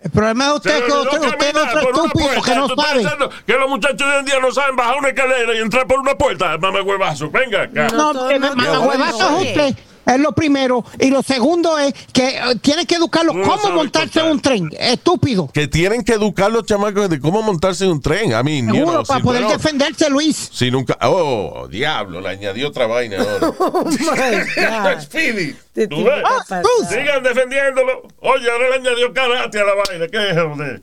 [0.00, 2.42] El problema de usted es que usted, es otro estúpido puerta.
[2.42, 3.02] que no ¿Tú estás sabe.
[3.02, 5.86] pensando Que los muchachos de hoy en día no saben bajar una escalera y entrar
[5.88, 6.56] por una puerta.
[6.58, 7.88] Mamá huevazo, venga acá.
[7.88, 9.76] No, eh, mamá huevazo es usted.
[10.06, 10.84] Es lo primero.
[11.00, 14.70] Y lo segundo es que eh, tiene que educarlos No cómo montarse en un tren.
[14.78, 15.48] Estúpido.
[15.52, 18.30] Que tienen que educar los chamacos de cómo montarse en un tren.
[18.32, 20.50] I mean, you Seguro, know, para si, poder defenderse, Luis.
[20.52, 20.96] si nunca.
[21.02, 23.54] Oh, diablo, le añadió otra vaina ahora.
[23.76, 23.90] Oh.
[25.00, 25.56] Speedy.
[25.72, 26.22] Te ¿Tú ves?
[26.24, 26.62] Ah.
[26.62, 26.94] Bruce.
[26.94, 28.02] Sigan defendiéndolo.
[28.20, 30.06] Oye, ahora le añadió karate a la vaina.
[30.08, 30.80] ¿Qué es, joder?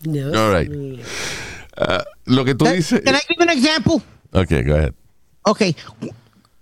[0.00, 1.00] Dios All right.
[1.76, 3.00] Ah, lo que tú dices.
[3.04, 4.02] Can I give an example?
[4.32, 4.92] Ok, go ahead.
[5.42, 5.62] Ok.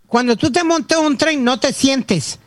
[0.08, 2.40] Cuando tú te montas un tren, no te sientes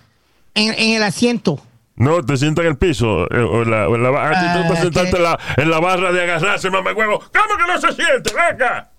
[0.54, 1.64] en, en el asiento.
[1.96, 3.26] No, te sientas en el piso.
[3.32, 4.36] eh, o en la, o en la barra.
[4.36, 7.20] Ah, tú te sentarte en la, en la barra de agarrarse, mamá huevo.
[7.20, 8.32] ¿Cómo que no se siente?
[8.34, 8.90] Venga.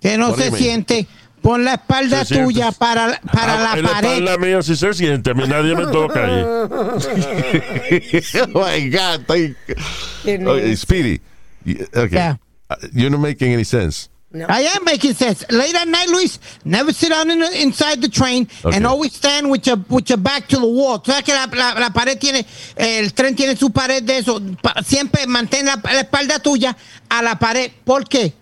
[0.00, 0.62] Que no What do se you mean?
[0.62, 1.06] siente.
[1.42, 2.44] Pon la espalda Se siente.
[2.44, 4.08] tuya para, para Ah, la en pared.
[4.08, 5.30] espalda mía sí se siente.
[5.30, 6.42] A mí nadie me toca ahí.
[8.42, 9.20] oh my God.
[9.20, 9.56] estoy-
[10.24, 10.76] Qué Okay.
[10.76, 11.20] Speedy.
[11.64, 12.10] y- Okay.
[12.12, 12.36] Yeah.
[12.70, 14.08] Uh, You're not making any sense.
[14.32, 14.44] No.
[14.48, 15.44] I am making sense.
[15.50, 18.76] Late at night, Luis, never sit down in the- inside the train Okay.
[18.76, 20.98] and always stand with your, with your back to the wall.
[21.00, 22.44] Tú sabes que la, la- la pared tiene,
[22.76, 24.40] el tren tiene su pared de eso.
[24.60, 26.76] Pa- siempre mantén la, la espalda tuya
[27.08, 27.70] a la pared.
[27.84, 28.34] ¿Por qué?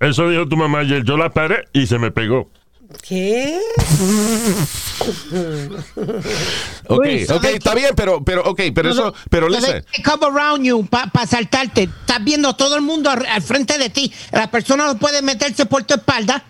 [0.00, 1.04] Eso dijo tu mamá ayer.
[1.04, 2.50] Yo la paré y se me pegó.
[3.02, 3.58] ¿Qué?
[6.86, 9.84] Ok, Luis, ok, ¿sabes está bien, pero, pero, ok, pero eso, pero listen.
[9.94, 11.84] they come around you para saltarte.
[11.84, 14.12] Estás viendo todo el mundo al, al frente de ti.
[14.32, 16.44] La persona no puede meterse por tu espalda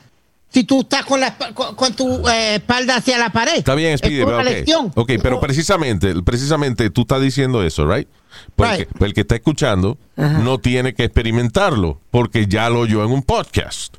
[0.52, 3.54] si tú estás con, la, con, con tu eh, espalda hacia la pared.
[3.56, 4.50] Está bien, Speedy, Es pero una ok.
[4.56, 4.92] lesión.
[4.94, 8.08] Ok, pero precisamente, precisamente tú estás diciendo eso, right?
[8.56, 9.02] Porque Right.
[9.02, 13.96] el que está escuchando no tiene que experimentarlo, porque ya lo oyó en un podcast.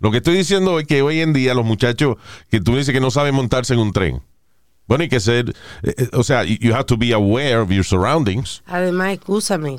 [0.00, 2.16] Lo que estoy diciendo es que hoy en día los muchachos
[2.50, 4.22] que tú dices que no saben montarse en un tren,
[4.86, 5.50] bueno, hay que ser,
[5.82, 8.62] eh, eh, o sea, you have to be aware of your surroundings.
[8.66, 9.78] Además, escúchame,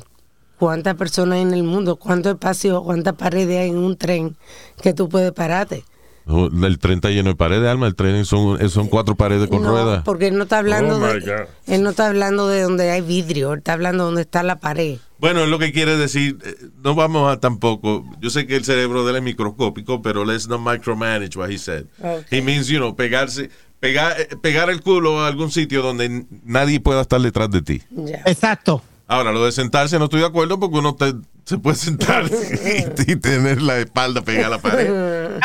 [0.58, 1.96] ¿cuántas personas hay en el mundo?
[1.96, 4.36] ¿Cuánto espacio, cuántas paredes hay en un tren
[4.80, 5.84] que tú puedes pararte?
[6.26, 7.86] El tren está lleno de paredes, Alma.
[7.86, 10.02] El tren son, son cuatro paredes con no, ruedas.
[10.04, 13.52] porque él no está hablando Oh, de, él no está hablando de donde hay vidrio,
[13.52, 14.98] él está hablando de donde está la pared.
[15.18, 18.64] Bueno, es lo que quiere decir, eh, no vamos a tampoco, yo sé que el
[18.64, 21.86] cerebro de él es microscópico, pero let's not micromanage what he said.
[22.00, 22.38] Okay.
[22.38, 26.80] He means, you know, pegarse, pegar, eh, pegar el culo a algún sitio donde nadie
[26.80, 27.82] pueda estar detrás de ti.
[28.26, 28.82] Exacto.
[29.08, 32.24] Ahora, lo de sentarse no estoy de acuerdo porque uno te- se puede sentar
[33.06, 34.88] y, y tener la espalda pegada a la pared.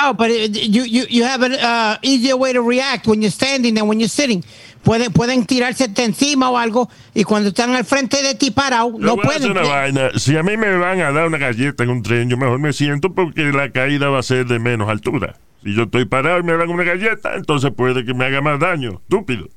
[0.01, 3.31] No, but it- you, you, you have an uh, easier way to react when you're
[3.31, 4.43] standing than when you're sitting.
[4.83, 8.91] Pueden, pueden tirarse de encima o algo y cuando están al frente de ti parado,
[8.93, 9.51] Yo no pueden.
[9.51, 10.11] una vaina.
[10.15, 12.71] Si a mí me van a dar una galleta en un tren, yo mejor me
[12.71, 15.35] siento porque la caída va a ser de menos altura.
[15.63, 18.59] Si yo estoy parado y me dan una galleta, entonces puede que me haga más
[18.59, 19.01] daño.
[19.01, 19.47] Estúpido.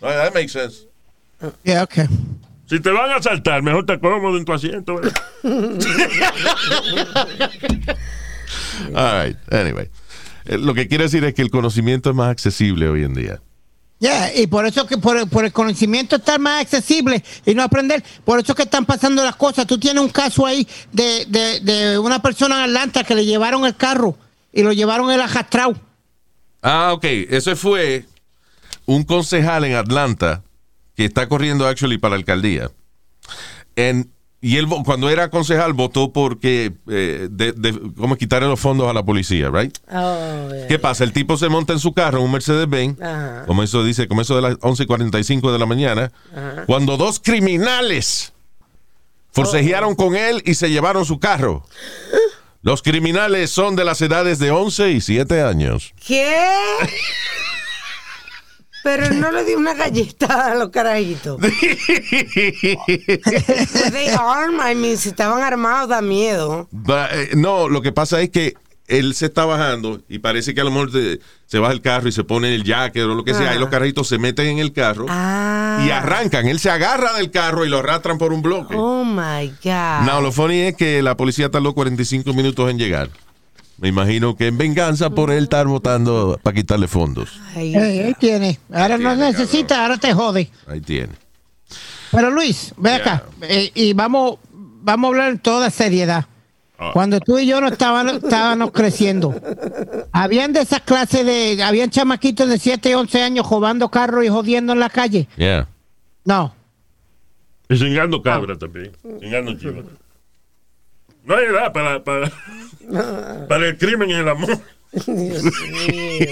[0.00, 0.86] Oh, that makes sense.
[1.62, 2.06] Yeah, okay.
[2.68, 4.96] Si te van a saltar, mejor te cómodo en tu asiento.
[4.96, 5.14] ¿verdad?
[8.94, 9.88] All right, anyway.
[10.44, 13.40] Eh, Lo que quiere decir es que el conocimiento es más accesible hoy en día.
[14.00, 18.04] Yeah, y por eso que por, por el conocimiento estar más accesible y no aprender,
[18.24, 19.66] por eso que están pasando las cosas.
[19.66, 23.64] Tú tienes un caso ahí de, de, de una persona en Atlanta que le llevaron
[23.64, 24.16] el carro
[24.52, 25.74] y lo llevaron el ajastrao.
[26.62, 27.04] Ah, ok.
[27.04, 28.04] Ese fue
[28.86, 30.44] un concejal en Atlanta
[30.98, 32.72] que está corriendo actually para la alcaldía.
[33.76, 38.88] En- y él cuando era concejal votó porque eh, de, de- cómo quitarle los fondos
[38.90, 39.76] a la policía, right?
[39.92, 40.66] Oh, yeah.
[40.66, 41.04] ¿Qué pasa?
[41.04, 43.44] El tipo se monta en su carro, un Mercedes-Benz, Ajá.
[43.46, 46.10] como eso dice, como eso de las 11.45 de la mañana,
[46.66, 48.32] cuando dos criminales
[49.30, 51.64] forcejearon con él y se llevaron su carro.
[52.62, 55.94] Los criminales son de las edades de 11 y 7 años.
[56.04, 56.34] ¿Qué?
[58.84, 61.40] Pero él no le dio una galleta a los carajitos.
[61.40, 61.50] Were
[63.92, 64.60] they armed?
[64.70, 66.68] I mean, si estaban armados da miedo.
[66.70, 68.54] Ba- eh, no, lo que pasa es que
[68.86, 72.08] él se está bajando y parece que a lo mejor se, se baja el carro
[72.08, 73.54] y se pone el jacket o lo que sea, Ah.
[73.54, 75.84] y los carritos se meten en el carro Ah.
[75.86, 76.48] y arrancan.
[76.48, 78.74] Él se agarra del carro y lo arrastran por un bloque.
[78.76, 80.06] Oh my God.
[80.06, 83.10] No, lo funny es que la policía tardó 45 minutos en llegar.
[83.78, 87.40] Me imagino que en venganza por él estar votando para quitarle fondos.
[87.56, 88.58] Eh, ahí tiene.
[88.72, 90.50] Ahora no tiene, necesita, ahora te jode.
[90.66, 91.12] Ahí tiene.
[92.10, 93.24] Pero Luis, ve acá.
[93.42, 96.26] eh, y vamos, vamos a hablar en toda seriedad.
[96.92, 99.34] Cuando tú y yo no estábamos, estábamos creciendo,
[100.12, 104.28] habían de esas clases de, habían chamaquitos de 7 y 11 años robando carros y
[104.28, 105.26] jodiendo en la calle.
[105.36, 105.66] Yeah.
[106.24, 106.54] No.
[107.68, 108.92] Y cingando cabra también.
[109.20, 109.86] Cingando chivas.
[111.28, 112.32] No hay edad para, para,
[113.48, 114.58] para el crimen y el amor.
[114.90, 116.26] Dios mío.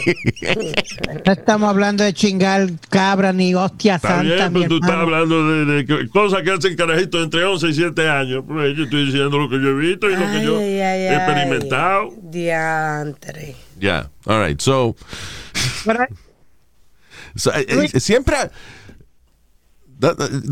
[1.27, 4.23] No estamos hablando de chingar cabra ni hostia Está santa.
[4.23, 8.09] bien, pero tú estás hablando de, de cosas que hacen carajitos entre 11 y 7
[8.09, 8.45] años.
[8.49, 11.01] Pues yo estoy diciendo lo que yo he visto y lo que yo Ay, ay,
[11.03, 11.17] he ay.
[11.17, 12.15] experimentado.
[12.23, 13.55] Diantre.
[13.79, 14.09] Yeah.
[14.25, 14.59] All right.
[14.59, 14.97] So,
[17.37, 18.37] so, eh, eh, siempre.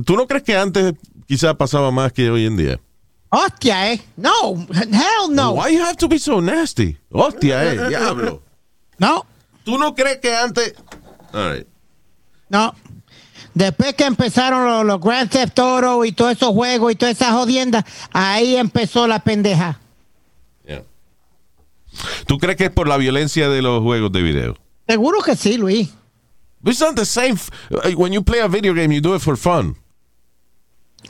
[0.05, 0.93] ¿Tú no crees que antes
[1.27, 2.81] quizás pasaba más que hoy en día?
[3.37, 4.01] Hostia, eh.
[4.17, 5.55] No, hell no.
[5.55, 6.97] Why you have to be so nasty?
[7.13, 8.43] Hostia, eh, diablo.
[8.99, 9.27] No,
[9.65, 10.75] ¿Tú no crees que antes.
[11.33, 11.67] All right.
[12.49, 12.75] no.
[13.55, 17.33] Después que empezaron los, los Grand Theft Auto y todos esos juegos y todas esas
[17.33, 19.81] jodiendas, ahí empezó la pendeja.
[20.67, 20.83] Yeah.
[22.27, 24.57] ¿Tú crees que es por la violencia de los juegos de video?
[24.89, 25.93] Seguro que sí, Luis.
[26.65, 27.37] It's not the same.
[27.97, 29.77] When you play a video game, you do it for fun.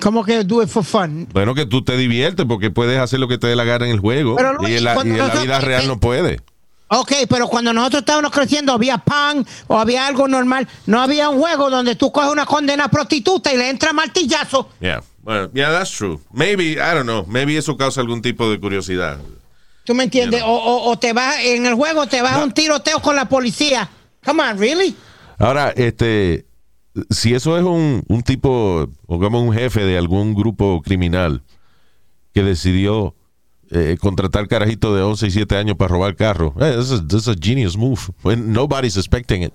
[0.00, 1.28] Como que do it for fun.
[1.32, 3.92] Bueno, que tú te diviertes porque puedes hacer lo que te dé la gana en
[3.92, 4.36] el juego.
[4.36, 6.40] Pero, Luis, y en la, y en la vida real no puede.
[6.88, 10.68] Ok, pero cuando nosotros estábamos creciendo había pan o había algo normal.
[10.86, 14.68] No había un juego donde tú coges una condena prostituta y le entra martillazo.
[14.80, 15.02] Yeah.
[15.24, 16.20] Well, yeah, that's true.
[16.32, 17.24] Maybe, I don't know.
[17.26, 19.18] Maybe eso causa algún tipo de curiosidad.
[19.84, 20.40] ¿Tú me entiendes?
[20.40, 23.16] You O, o- o te vas en el juego, te vas a un tiroteo con
[23.16, 23.88] la policía.
[24.24, 24.94] Come on, really?
[25.38, 26.44] Ahora, este,
[27.10, 31.42] si eso es un, un tipo, como un jefe de algún grupo criminal
[32.32, 33.14] que decidió
[33.70, 37.22] eh, contratar carajitos de 11 y 7 años para robar carros, eh, this, is, this
[37.22, 38.00] is a genius move.
[38.36, 39.54] Nobody's expecting it.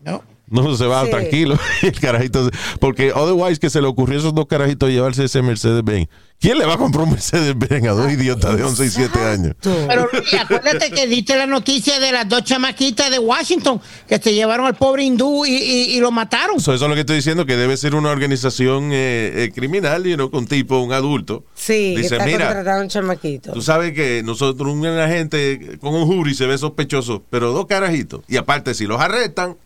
[0.00, 0.22] No.
[0.52, 1.10] No se va Sí.
[1.10, 1.58] tranquilo.
[1.82, 6.08] El carajito, porque otherwise que se le ocurrió a esos dos carajitos llevarse ese Mercedes-Benz.
[6.38, 9.54] ¿Quién le va a comprar un Mercedes-Benz a dos idiotas de 11 y 7 años?
[9.62, 14.34] Pero Luis, acuérdate que diste la noticia de las dos chamaquitas de Washington que se
[14.34, 16.58] llevaron al pobre hindú y, y- y lo mataron.
[16.60, 20.02] So, eso es lo que estoy diciendo, que debe ser una organización eh, eh, criminal,
[20.04, 21.44] you know, con tipo, un adulto.
[21.54, 23.52] Sí, que Dice, está mira, contratado un chamaquito.
[23.52, 28.22] Tú sabes que nosotros, un agente con un jury se ve sospechoso, pero dos carajitos.
[28.28, 29.56] Y aparte, si los arrestan,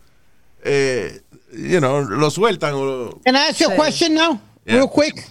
[0.63, 1.21] eh,
[1.53, 3.19] you know, los sueltan o...
[3.25, 4.39] Can I ask you a question now?
[4.65, 4.75] Yeah.
[4.75, 5.25] Real quick.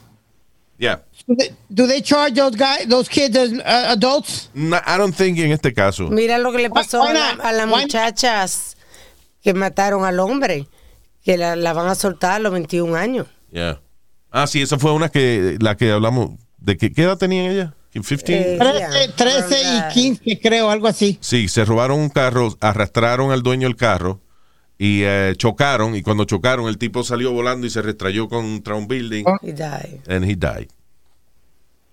[0.78, 0.98] Yeah.
[1.26, 4.50] Do they, do they charge those guys, those kids as uh, adults?
[4.54, 6.08] No, I don't think en este caso.
[6.10, 7.44] Mira lo que le pasó Why a, la- not?
[7.44, 8.76] a las Why- muchachas
[9.42, 10.66] que mataron al hombre,
[11.24, 13.26] que la, la van a soltar a los 21 años.
[13.50, 13.80] Yeah.
[14.30, 17.74] Ah, sí, esa fue una que, la que hablamos, ¿de qué, qué edad tenían ella?
[17.94, 18.22] ¿15?
[18.28, 19.90] Eh, 13, yeah, 13 around that.
[19.90, 21.16] y 15, creo, algo así.
[21.22, 24.20] Sí, se robaron un carro, arrastraron al dueño del carro
[24.78, 25.94] y eh, chocaron.
[25.94, 29.24] Y cuando chocaron, el tipo salió volando y se restrayó contra un building.
[29.26, 29.36] Oh.
[29.42, 30.02] Y die.
[30.08, 30.68] And he died.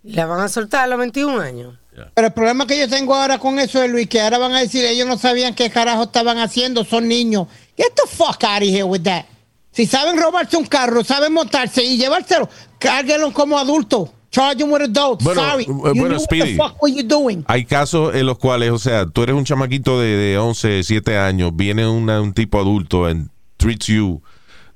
[0.04, 1.80] La van a soltar a los 21 años.
[2.16, 4.60] Pero el problema que yo tengo ahora con eso es, Luis, que ahora van a
[4.60, 7.48] decir, ellos no sabían qué carajo estaban haciendo, son niños.
[7.78, 9.26] Get the fuck out of here with that.
[9.72, 14.10] Si saben robarse un carro, saben montarse y llevárselo, cárguenlo como adultos.
[14.34, 15.24] Charge them with adults.
[15.24, 15.64] Bueno, Sorry.
[15.64, 16.58] eh, You bueno, knew Speedy.
[16.58, 17.46] What the fuck were you doing?
[17.48, 21.18] Hay casos en los cuales, o sea, tú eres un chamaquito de, de 11, 7
[21.20, 24.24] años, viene una- un tipo adulto and treats you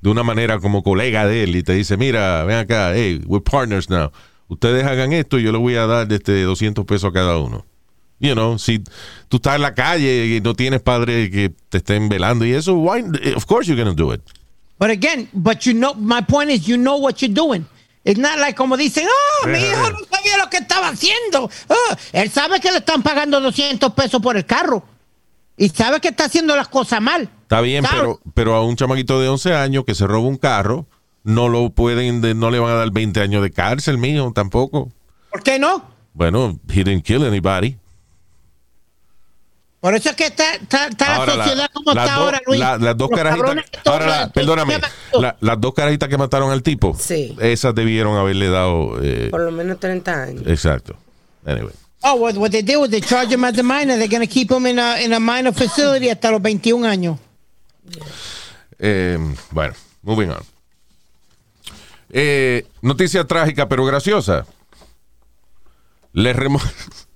[0.02, 3.44] de una manera como colega de él y te dice, mira, ven acá, hey, we're
[3.44, 4.12] partners now.
[4.48, 7.66] Ustedes hagan esto y yo le voy a dar este 200 pesos a cada uno.
[8.20, 8.80] You know, si
[9.28, 12.76] tú estás en la calle y no tienes padres que te estén velando y eso,
[12.76, 13.02] why,
[13.36, 14.22] of course you're going to do it.
[14.80, 17.66] But again, but you know, my point is, you know what you're doing.
[18.10, 21.50] It's not like como dicen, oh, mi hijo no sabía lo que estaba haciendo.
[21.68, 24.82] Oh, él sabe que le están pagando 200 pesos por el carro.
[25.58, 27.30] Y sabe que está haciendo las cosas mal.
[27.42, 30.86] Está bien, pero, pero a un chamaquito de 11 años que se roba un carro,
[31.24, 34.90] no lo pueden, de- no le van a dar 20 años de cárcel, mío, tampoco.
[35.30, 35.84] ¿Por qué no?
[36.14, 37.76] Bueno, he didn't kill anybody.
[39.80, 42.26] Por eso es que está, está- está Ahora, la la- sociedad como las está dos-
[42.26, 42.60] ahora, Luis.
[42.60, 43.66] la- las dos Los carajitas.
[43.86, 44.80] Ahora, la- perdóname.
[45.14, 46.96] la- las dos carajitas que mataron al tipo.
[47.00, 47.36] Sí.
[47.40, 48.98] Esas debieron haberle dado.
[49.02, 50.44] eh, Por lo menos 30 años.
[50.48, 50.96] exacto.
[51.46, 51.72] Anyway.
[52.02, 53.98] Oh, what, what they do is they charge him as a minor.
[53.98, 57.18] They're going to keep him in a, in a minor facility hasta los 21 años.
[58.80, 59.18] Eh,
[59.52, 60.40] bueno, moving on.
[62.10, 64.46] Eh, noticia trágica pero graciosa.
[66.14, 66.62] Le, remo-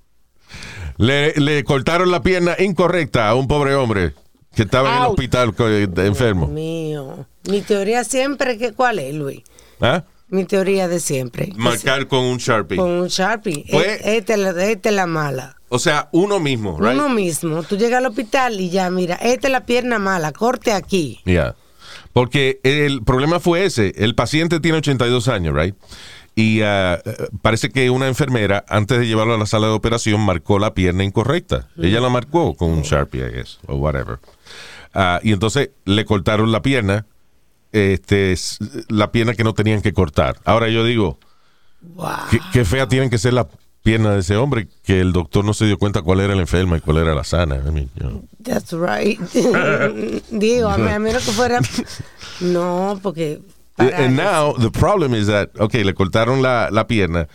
[1.01, 4.13] le, le cortaron la pierna incorrecta a un pobre hombre
[4.55, 6.47] que estaba en el hospital co- eh, enfermo.
[6.47, 7.25] Mío.
[7.49, 9.41] Mi teoría siempre, que, ¿cuál es, Luis?
[9.79, 10.03] ¿Ah?
[10.29, 11.51] Mi teoría de siempre.
[11.55, 12.77] Marcar con un Sharpie.
[12.77, 13.65] Con un Sharpie.
[13.69, 15.57] Pues- E- Esta es la, esta es la mala.
[15.69, 16.93] O sea, uno mismo, right?
[16.93, 17.63] Uno mismo.
[17.63, 21.19] Tú llegas al hospital y ya, mira, esta es la pierna mala, corte aquí.
[21.25, 21.55] Yeah.
[22.13, 23.93] Porque el problema fue ese.
[23.97, 25.75] El paciente tiene 82 años, right?
[26.35, 26.97] Y eh,
[27.41, 31.03] parece que una enfermera, antes de llevarlo a la sala de operación, marcó la pierna
[31.03, 31.67] incorrecta.
[31.77, 34.19] Ella la marcó con un Sharpie, I guess, o whatever.
[34.93, 37.05] Ah, y entonces le cortaron la pierna,
[37.71, 38.35] este,
[38.89, 40.37] la pierna que no tenían que cortar.
[40.45, 41.19] Ahora yo digo,
[42.29, 43.47] ¿qué, qué fea tienen que ser las
[43.83, 46.77] piernas de ese hombre que el doctor no se dio cuenta cuál era la enferma
[46.77, 47.55] y cuál era la sana.
[47.55, 48.23] I mean, you know.
[48.43, 49.19] That's right.
[50.29, 51.59] Digo, a menos que fuera.
[52.41, 53.39] No, porque.
[53.89, 57.27] Para- And now the problem is that, ok, le cortaron la, la pierna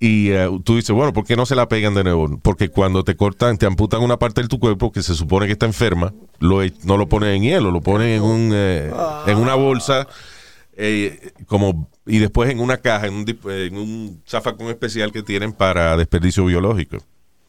[0.00, 2.38] y eh, tú dices, bueno, ¿por qué no se la pegan de nuevo?
[2.42, 5.52] Porque cuando te cortan, te amputan una parte de tu cuerpo que se supone que
[5.52, 8.92] está enferma, lo, e- no lo ponen en hielo, lo ponen en, un, eh,
[9.26, 10.06] en una bolsa
[10.76, 15.22] eh, como y después en una caja, en un, dip- en un zafacón especial que
[15.24, 16.98] tienen para desperdicio biológico.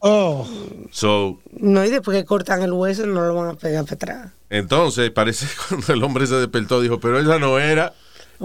[0.00, 0.46] Oh.
[0.90, 4.32] So, No, y después que cortan el hueso, no lo van a pegar para atrás.
[4.48, 7.92] Entonces, parece que cuando el hombre se despertó, dijo, pero esa no era.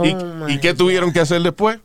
[0.04, 1.80] ¿Y, Oh, ¿y qué tuvieron que hacer después?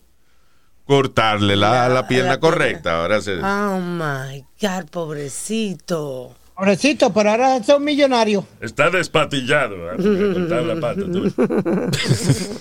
[0.85, 3.03] Cortarle la, la pierna la correcta.
[3.03, 3.35] Ahora se...
[3.39, 6.35] Oh my God, pobrecito.
[6.57, 8.45] Pobrecito, pero ahora es un millonario.
[8.61, 9.77] Está despatillado.
[9.97, 11.01] cortaron la pata.
[11.01, 11.33] tú.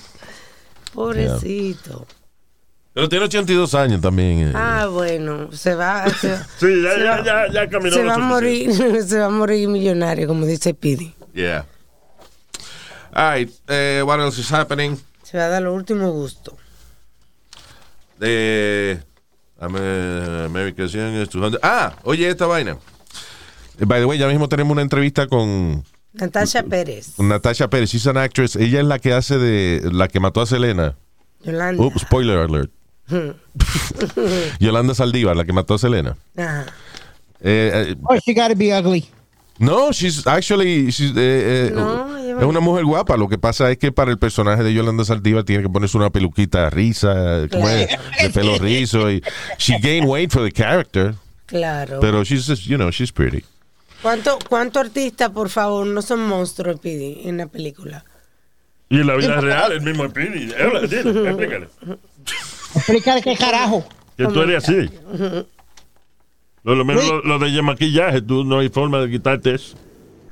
[0.94, 2.06] Pobrecito.
[2.92, 4.48] Pero tiene 82 años también.
[4.48, 4.52] eh.
[4.54, 6.08] Ah, bueno, se va.
[6.08, 8.72] Se, Sí, ya, se ya, va- ya, ya caminó se va a morir,
[9.06, 11.14] se va a morir millonario, como dice Pidi.
[11.32, 11.66] Yeah.
[13.12, 13.50] All right.
[13.68, 14.96] eh, what else is happening?
[15.30, 16.56] Se va a dar lo último gusto.
[18.20, 19.00] Eh,
[19.60, 21.60] Youngest 200.
[21.62, 22.76] Ah, oye esta vaina.
[23.78, 27.90] By the way, ya mismo tenemos una entrevista con, Natasha Pérez, Natasha Pérez.
[27.90, 28.56] She's an actress.
[28.56, 30.96] Ella es la que hace de la que mató a Selena.
[31.44, 31.82] Yolanda.
[31.82, 32.72] Oops, spoiler alert.
[34.58, 36.16] Yolanda Saldívar, la que mató a Selena.
[36.36, 36.66] Ajá.
[37.40, 39.08] Eh, eh, Oh, she gotta be ugly.
[39.60, 43.16] No, she's actually she's, eh, eh, No, va- es una mujer guapa.
[43.16, 46.10] Lo que pasa es que para el personaje de Yolanda Saldívar tiene que ponerse una
[46.10, 47.88] peluquita risa, ¿cómo es?
[48.22, 49.10] de pelo rizo.
[49.10, 49.22] Y
[49.58, 51.14] she gained weight for the character,
[51.46, 52.00] Claro.
[52.00, 53.44] pero she's just, you know, she's pretty.
[54.02, 58.02] ¿Cuánto, ¿Cuánto artistas, por favor, no son monstruos, Pidi, en la película?
[58.88, 60.50] Y en la vida real, el mismo Pidi.
[60.52, 61.68] Explícale.
[62.74, 63.86] Explícale qué carajo.
[64.16, 64.90] Que tú eres así.
[66.62, 69.76] Lo, lo menos lo, lo de maquillaje, tú no hay forma de quitarte eso.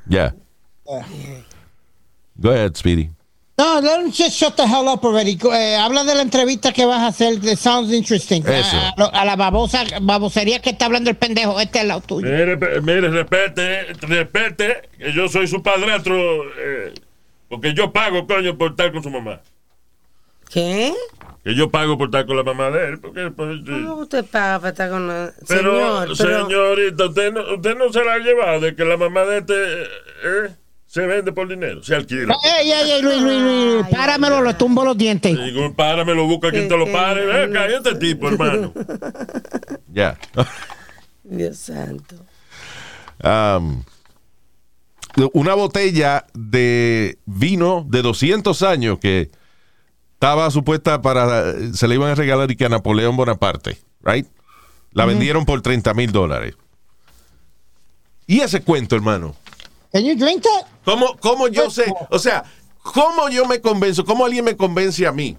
[0.07, 0.33] Yeah.
[2.35, 3.09] Go ahead, Speedy.
[3.57, 5.37] No, him just shut the hell up already.
[5.51, 7.41] Eh, habla de la entrevista que vas a hacer.
[7.41, 8.41] That sounds interesting.
[8.47, 8.77] Eso.
[8.77, 11.59] A, a lo- a la babosa, babosería que está hablando el pendejo.
[11.59, 12.25] Este es el lado tuyo.
[12.29, 16.15] Mire, mire, respete, respete, que yo soy su padrastro,
[16.57, 16.93] eh,
[17.49, 19.41] porque yo pago, coño, por estar con su mamá.
[20.51, 20.93] ¿Qué?
[21.43, 23.71] Que yo pago por estar con la mamá de él, porque pues, sí.
[23.71, 25.31] ¿Cómo usted paga para estar con la...
[25.47, 26.47] Pero, Señor, pero...
[26.47, 29.83] señorita, usted no, usted no se la ha llevado de que la mamá de este
[29.83, 32.35] eh, se vende por dinero, se alquila.
[32.43, 35.37] Ey, ey, ey, Luis, Luis, Luis, páramelo, le tumbo los dientes.
[35.37, 37.25] Digo, párame, lo busca quien te lo pare.
[37.25, 38.73] Ven acá, este tipo, hermano.
[39.91, 40.17] Yeah.
[41.23, 42.15] Dios santo.
[43.23, 43.83] Um,
[45.33, 49.31] una botella de vino de 200 años que
[50.19, 51.53] estaba supuesta para.
[51.73, 54.27] Se le iban a regalar y que a Napoleón Bonaparte, right?
[54.91, 56.55] La vendieron por 30 mil dólares.
[58.27, 59.33] Y ese cuento, hermano.
[59.93, 60.67] Can you drink that?
[60.83, 61.85] ¿Cómo, ¿Cómo yo sé?
[62.09, 62.43] O sea,
[62.83, 64.03] ¿cómo yo me convenzo?
[64.03, 65.37] ¿Cómo alguien me convence a mí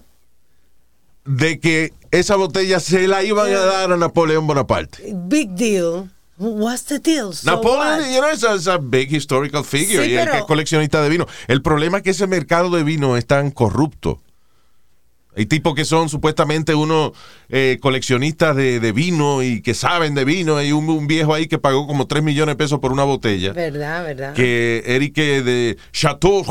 [1.25, 5.13] de que esa botella se la iban a dar a Napoleón Bonaparte?
[5.13, 6.09] Big deal.
[6.39, 7.33] What's the deal?
[7.33, 8.09] So Napoleon, what?
[8.11, 10.45] you know, is a, is a big historical figure Sí, y el pero- que es
[10.45, 11.27] coleccionista de vino.
[11.47, 14.19] El problema es que ese mercado de vino es tan corrupto.
[15.35, 17.11] Hay tipos que son supuestamente unos
[17.49, 20.57] eh, coleccionistas de, de vino y que saben de vino.
[20.57, 23.53] Hay un, un viejo ahí que pagó como 3 millones de pesos por una botella.
[23.53, 24.33] Verdad, verdad.
[24.33, 26.43] Que Eric eh, de Chateau,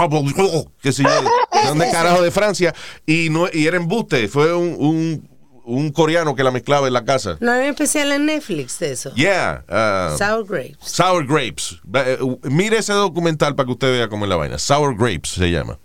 [0.81, 1.31] que se llama,
[1.63, 2.75] ¿de dónde carajo de Francia?
[3.07, 4.29] Y, no, y era embuste.
[4.29, 5.29] Fue un, un,
[5.65, 7.37] un coreano que la mezclaba en la casa.
[7.41, 9.15] No hay un especial en Netflix de eso.
[9.15, 9.65] Yeah.
[9.69, 10.77] uh, Sour grapes.
[10.81, 11.77] Sour Grapes.
[11.95, 14.59] Eh, Mire ese documental para que usted vea cómo es la vaina.
[14.59, 15.79] Sour Grapes se llama.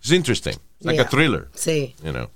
[0.00, 0.54] It's interesting.
[0.78, 1.06] It's like Yeah.
[1.06, 1.94] a thriller, Sí.
[2.04, 2.30] you know.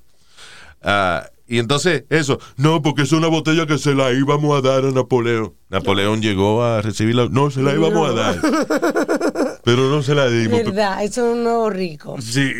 [0.82, 2.38] Ah, y entonces, eso.
[2.56, 5.54] No, porque es una botella que se la íbamos a dar a Napoleón.
[5.70, 7.28] Napoleón llegó a recibirla.
[7.30, 8.40] No, se la íbamos a dar.
[9.64, 10.62] Pero no se la dimos.
[10.64, 12.16] Verdad, eso es un nuevo rico.
[12.20, 12.52] Sí.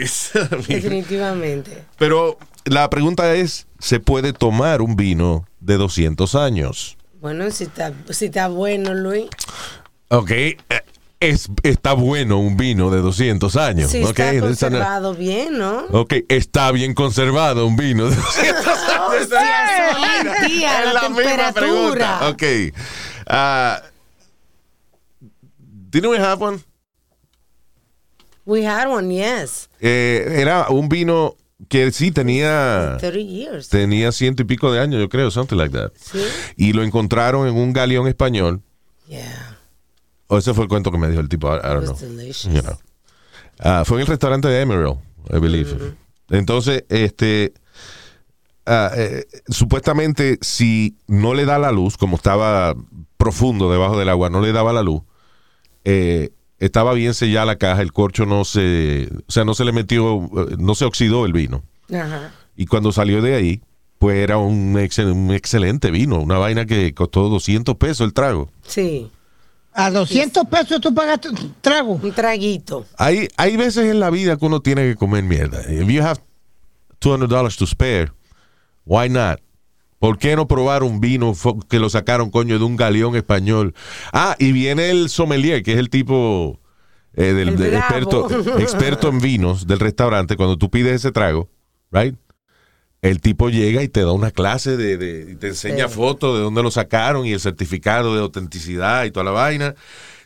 [0.68, 1.84] Definitivamente.
[1.98, 6.96] Pero la pregunta es, ¿se puede tomar un vino de 200 años?
[7.20, 9.26] Bueno, si está, si está bueno, Luis.
[10.08, 10.58] Ok, eh,
[11.28, 13.90] es, está bueno un vino de 200 años.
[13.90, 15.84] Si ok, está conservado bien, ¿no?
[15.90, 19.24] Ok, está bien conservado un vino de 200 años.
[19.24, 22.28] O sea, eso tía, Es la, la misma pregunta.
[22.28, 22.42] Ok.
[23.26, 23.80] Ah,
[25.90, 26.58] ¿Didn't we have one?
[28.44, 29.68] We had one, yes.
[29.80, 31.36] Eh, era un vino
[31.68, 33.68] que sí tenía 30 years.
[33.68, 35.92] tenía ciento y pico de años, yo creo, something like that.
[35.98, 36.22] Sí.
[36.56, 38.60] Y lo encontraron en un galeón español.
[39.06, 39.53] Yeah.
[40.28, 41.92] O ese fue el cuento que me dijo el tipo, I, I don't It know.
[41.92, 42.54] was delicious.
[42.54, 42.78] You know.
[43.60, 44.98] Ah, fue en el restaurante de Emerald,
[45.32, 45.94] I believe.
[46.30, 47.52] Entonces, este,
[48.66, 52.74] ah, eh, supuestamente, si no le da la luz, como estaba
[53.16, 55.02] profundo debajo del agua, no le daba la luz,
[55.84, 59.72] eh, estaba bien sellada la caja, el corcho no se, o sea, no se le
[59.72, 61.62] metió, eh, no se oxidó el vino.
[61.92, 62.32] Ajá.
[62.56, 63.62] Y cuando salió de ahí,
[63.98, 68.50] pues era un, excel- un excelente vino, una vaina que costó 200 pesos el trago.
[68.66, 69.10] Sí.
[69.74, 71.98] A 200 pesos tú pagaste un trago.
[72.00, 72.86] Un traguito.
[72.96, 75.60] Hay, hay veces en la vida que uno tiene que comer mierda.
[75.68, 76.20] If you have
[77.00, 78.12] $200 to spare,
[78.84, 79.40] why not?
[79.98, 81.32] ¿Por qué no probar un vino
[81.68, 83.74] que lo sacaron, coño, de un galeón español?
[84.12, 86.60] Ah, y viene el sommelier, que es el tipo
[87.14, 90.36] eh, del, El experto, experto en vinos del restaurante.
[90.36, 91.48] Cuando tú pides ese trago,
[91.90, 92.14] right?
[93.04, 95.94] El tipo llega y te da una clase de, de- y te enseña Sí.
[95.94, 99.74] fotos de dónde lo sacaron y el certificado de autenticidad y toda la vaina.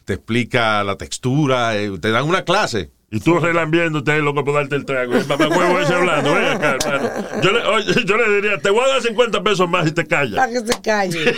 [0.04, 2.90] Te explica la textura, eh, te dan una clase.
[3.10, 5.16] Y tú relambiéndote ahí, loco, por darte el trago.
[5.16, 6.34] El mamá huevo ese hablando.
[6.34, 7.10] Ven acá, hermano.
[7.42, 10.06] Yo le, oye, yo le diría, te voy a dar 50 pesos más y te
[10.06, 10.36] callas.
[10.36, 11.34] Para que se calle.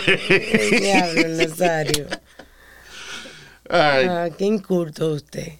[0.79, 2.05] Diablo, Nazario.
[3.69, 4.05] Ay.
[4.09, 5.53] Ah, qué inculto usted.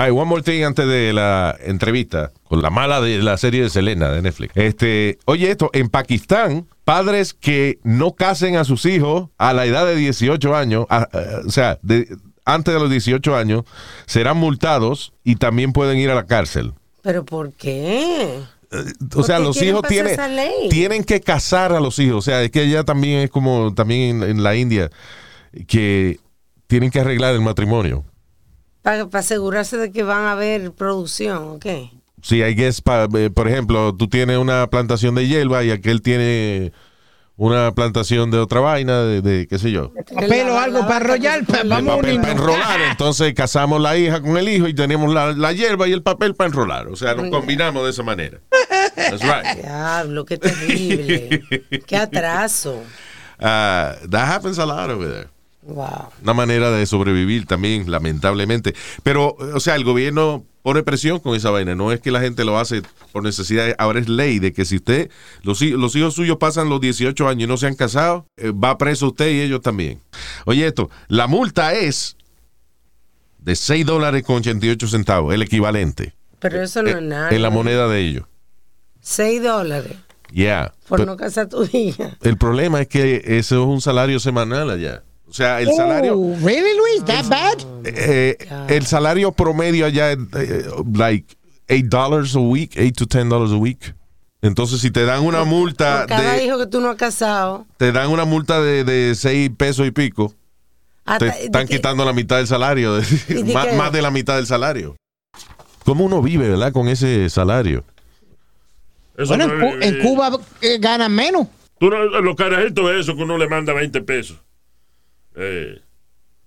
[0.00, 3.68] Ay, one more thing antes de la entrevista con la mala de la serie de
[3.68, 4.52] Selena de Netflix.
[4.56, 9.86] Este, oye esto, en Pakistán, padres que no casen a sus hijos a la edad
[9.86, 11.08] de 18 años, a- a-
[11.44, 12.06] o sea, de-
[12.44, 13.64] antes de los 18 años,
[14.06, 16.74] serán multados y también pueden ir a la cárcel.
[17.02, 18.38] ¿Pero por qué?
[19.16, 20.14] O sea, los hijos tienen,
[20.70, 22.18] tienen que casar a los hijos.
[22.18, 24.90] O sea, es que ya también es como también en, en la India
[25.66, 26.20] que
[26.68, 28.04] tienen que arreglar el matrimonio.
[28.88, 31.66] Para, asegurarse de que van a haber producción, ¿ok?
[32.22, 36.72] Sí, guess, pa- eh, por ejemplo, tú tienes una plantación de hierba y aquel tiene
[37.36, 41.44] una plantación de otra vaina, de, de, qué sé yo, Papel o algo para enrollar.
[41.44, 42.80] pa- de Vamos a papel para enrolar.
[42.90, 46.34] Entonces casamos la hija con el hijo y tenemos la, la hierba y el papel
[46.34, 46.88] para enrolar.
[46.88, 48.38] O sea, nos combinamos de esa manera.
[48.96, 49.58] That's right.
[49.62, 51.42] Diablo, qué terrible.
[51.86, 52.82] qué atraso.
[53.38, 55.28] Ah, that happens a lot over there.
[55.68, 56.08] Wow.
[56.22, 58.74] Una manera de sobrevivir también, lamentablemente.
[59.02, 61.74] Pero, o sea, el gobierno pone presión con esa vaina.
[61.74, 63.74] No es que la gente lo hace por necesidad.
[63.78, 65.10] Ahora es ley de que si usted,
[65.42, 68.78] los, los hijos suyos pasan los 18 años y no se han casado, eh, va
[68.78, 70.00] preso usted y ellos también.
[70.46, 72.16] Oye, esto, la multa es
[73.38, 76.14] de 6 dólares con 88 centavos, el equivalente.
[76.38, 77.30] Pero eso no eh, es nada.
[77.30, 78.24] En la moneda de ellos.
[79.00, 79.96] 6 dólares
[80.30, 80.74] Yeah.
[80.88, 82.16] por Pero no casar tu hija.
[82.22, 85.02] el problema es que eso es un salario semanal allá.
[85.28, 86.18] O sea, el salario...
[86.18, 87.04] Oh, really, Luis?
[87.04, 87.58] That bad?
[87.84, 88.36] Eh,
[88.68, 90.64] el salario promedio allá es eh,
[90.94, 91.36] like
[91.68, 93.94] 8 dollars a week, 8 to 10 dollars a week.
[94.40, 97.66] Entonces, si te dan una multa Por cada de hijo que tú no has casado.
[97.76, 100.32] te dan una multa de, de 6 pesos y pico,
[101.04, 102.98] hasta- te están de que- quitando la mitad del salario,
[103.28, 103.72] ¿Y de más, qué?
[103.74, 104.96] más de la mitad del salario.
[105.84, 107.84] ¿Cómo uno vive, verdad, con ese salario?
[109.16, 110.30] Eso Bueno, en, no en Cuba
[110.62, 111.48] eh, ganan menos.
[111.80, 114.38] Tú no- los carajitos eso que uno le manda 20 pesos.
[115.40, 115.80] Eh,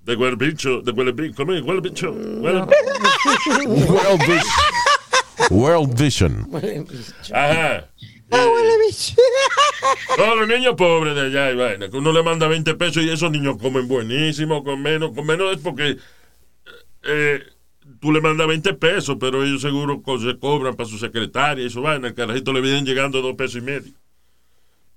[0.01, 1.61] de huelbicho, de huelbicho, ¿cómo es?
[1.61, 2.11] Huelbicho.
[2.13, 2.67] Huele-
[3.87, 4.41] World Vision.
[5.49, 6.49] World Vision.
[7.33, 7.87] Ajá.
[8.33, 9.13] Ah, huele bicho.
[10.15, 13.09] Todos los niños pobres de allá y vaina, que uno le manda 20 pesos y
[13.09, 15.97] esos niños comen buenísimo, con menos, con menos es porque
[17.03, 17.43] eh,
[17.99, 21.69] tú le mandas 20 pesos, pero ellos seguro co- se cobran para su secretaria y
[21.69, 23.91] su vaina, el carajito le vienen llegando dos pesos y medio.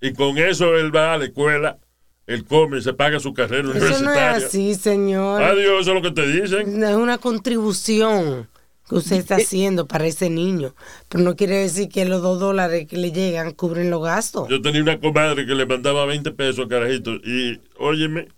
[0.00, 1.78] Y con eso él va a la escuela,
[2.26, 4.46] él come, se paga su carrera Eso no es universitaria.
[4.46, 5.42] así, señor.
[5.42, 6.82] Adiós, eso es lo que te dicen.
[6.82, 8.48] Es una contribución
[8.88, 10.74] que usted está haciendo para ese niño.
[11.08, 14.48] Pero no quiere decir que los dos dólares que le llegan cubren los gastos.
[14.48, 18.28] Yo tenía una comadre que le mandaba 20 pesos al carajito y, óyeme,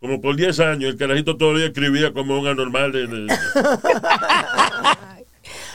[0.00, 2.92] como por 10 años, el carajito todavía escribía como un anormal.
[2.92, 3.26] de- de-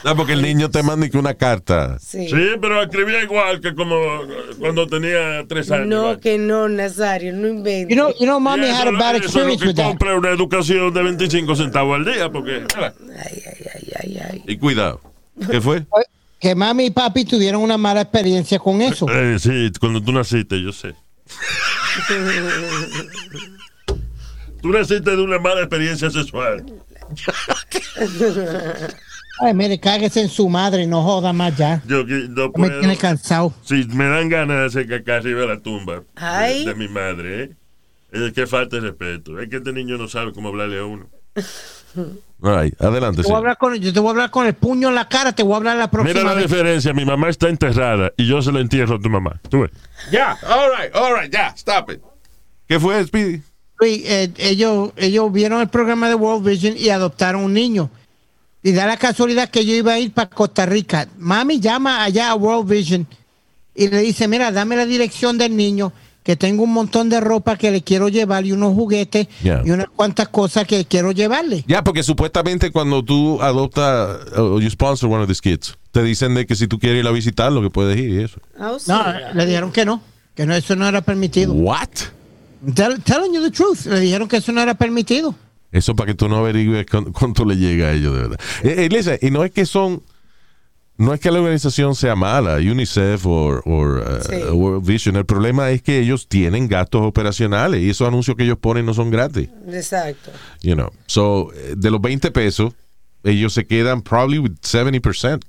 [0.04, 1.98] No, porque el niño te manda y que una carta.
[1.98, 2.28] Sí.
[2.28, 3.96] Sí, pero escribía igual que como
[4.58, 5.86] cuando tenía 3 años.
[5.86, 6.20] No, ¿vale?
[6.20, 7.88] que no, Nazario, no inventes.
[7.88, 9.86] You know, you know, mommy had a bad experience with that.
[9.86, 12.64] compra una educación de 25 centavos al día, porque...
[12.76, 13.42] Ay, ay,
[13.74, 14.42] ay, ay, ay.
[14.46, 15.00] Y cuidado.
[15.50, 15.84] ¿Qué fue?
[16.42, 19.06] Que mami y papi tuvieron una mala experiencia con eso.
[19.08, 20.92] Eh, sí, cuando tú naciste, yo sé.
[24.60, 26.66] tú naciste de una mala experiencia sexual.
[29.44, 31.82] Ay, mire, cáguese en su madre, no joda más ya.
[31.86, 33.52] Yo que no Me tiene cansado.
[33.64, 36.64] Sí, me dan ganas de hacer caca arriba de la tumba de- Ay.
[36.64, 37.50] De, mi madre, ¿eh?
[38.12, 39.40] Es que falta de respeto.
[39.40, 41.06] Es que este niño no sabe cómo hablarle a uno.
[42.40, 43.22] Right, adelante.
[43.22, 43.38] Te voy a sí.
[43.38, 45.54] hablar con, yo te voy a hablar con el puño en la cara, te voy
[45.54, 46.50] a hablar la próxima Mira la vez.
[46.50, 46.92] diferencia.
[46.92, 49.40] Mi mamá está enterrada y yo se la entierro a tu mamá.
[49.48, 49.70] ¿Tú ves?
[50.10, 52.00] Ya, all right, all right, ya, stop it.
[52.68, 53.42] ¿Qué fue, Speedy?
[53.84, 57.90] Eh, ellos, ellos vieron el programa de World Vision y adoptaron un niño.
[58.62, 61.08] Y da la casualidad que yo iba a ir para Costa Rica.
[61.18, 63.06] Mami llama allá a World Vision
[63.74, 65.92] y le dice, mira, dame la dirección del niño,
[66.22, 69.62] que tengo un montón de ropa que le quiero llevar y unos juguetes Yeah.
[69.64, 71.64] y unas cuantas cosas que quiero llevarle.
[71.66, 76.34] Ya, porque supuestamente cuando tú adoptas o you sponsor one of these kids, te dicen
[76.34, 78.38] de que si tú quieres ir a visitarlo, que puedes ir y eso.
[78.60, 79.04] Oh, No,
[79.34, 80.00] le dijeron que no,
[80.36, 81.52] que no, eso no era permitido.
[81.52, 81.88] What?
[82.74, 85.34] Tell- telling you the truth, le dijeron que eso no era permitido.
[85.72, 88.40] Eso para que tú no averigües cu- cuánto le llega a ellos, de verdad.
[88.62, 90.02] Eh, eh, listen, y no es que son,
[90.98, 93.62] no es que la organización sea mala, UNICEF o
[94.28, 94.36] Sí.
[94.52, 95.16] World Vision.
[95.16, 98.92] El problema es que ellos tienen gastos operacionales y esos anuncios que ellos ponen no
[98.94, 99.48] son gratis.
[99.72, 100.30] Exacto.
[100.60, 102.74] You know, so de los 20 pesos,
[103.24, 105.40] ellos se quedan probably with 70%.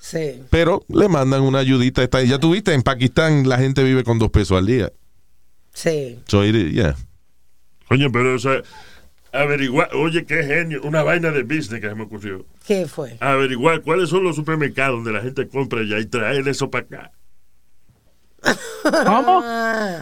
[0.00, 0.42] Sí.
[0.50, 2.02] Pero le mandan una ayudita.
[2.02, 4.92] Esta- Ya tuviste, en Pakistán la gente vive con dos pesos al día.
[5.72, 6.18] Sí.
[6.28, 6.96] So, it- yeah.
[7.88, 8.62] Coño, pero o sea,
[9.32, 12.46] averiguar, oye, qué genio, una vaina de business que se me ocurrió.
[12.66, 13.16] ¿Qué fue?
[13.20, 17.12] Averiguar cuáles son los supermercados donde la gente compra ya y traer eso para acá.
[18.82, 19.42] ¿Cómo?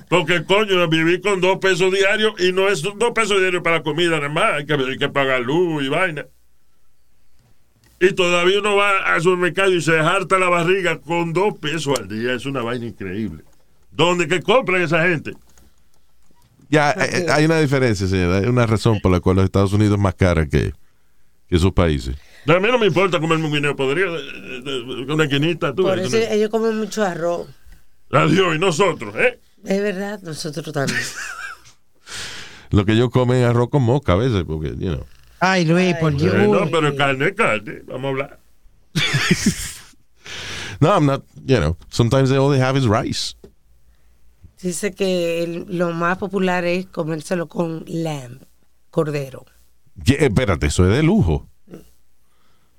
[0.08, 3.82] Porque, coño, vivir con dos pesos diarios y no es dos pesos diarios para la
[3.82, 4.52] comida nada más.
[4.52, 6.26] Hay que, hay que pagar luz y vaina.
[7.98, 12.08] Y todavía uno va al supermercado y se harta la barriga con dos pesos al
[12.08, 12.34] día.
[12.34, 13.42] Es una vaina increíble.
[13.90, 15.32] ¿Dónde que compran esa gente?
[16.68, 18.38] Ya, eh, hay una diferencia, señora.
[18.38, 20.72] Hay una razón por la cual los Estados Unidos es más cara que,
[21.48, 22.16] que esos países.
[22.48, 24.22] A mí no me importa comerme un guineo podrido, eh,
[24.64, 25.82] eh, una quinita, tú.
[25.82, 27.48] por eso ellos comen mucho arroz.
[28.12, 29.40] Adiós, y nosotros, ¿eh?
[29.64, 30.98] Es verdad, nosotros también.
[32.70, 35.06] Lo que ellos comen es arroz con mosca a veces, porque, you know.
[35.40, 36.34] Ay, Luis, por Dios.
[36.34, 37.82] Eh, no, pero carne es carne.
[37.86, 38.38] Vamos a hablar.
[40.80, 41.76] No, I'm not, you know.
[41.90, 43.34] Sometimes all they have is rice.
[44.66, 48.40] Dice que el- lo más popular es comérselo con lamb,
[48.90, 49.44] cordero.
[50.04, 51.46] Yeah, espérate, eso es de lujo.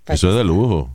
[0.06, 0.90] Eso es de lujo.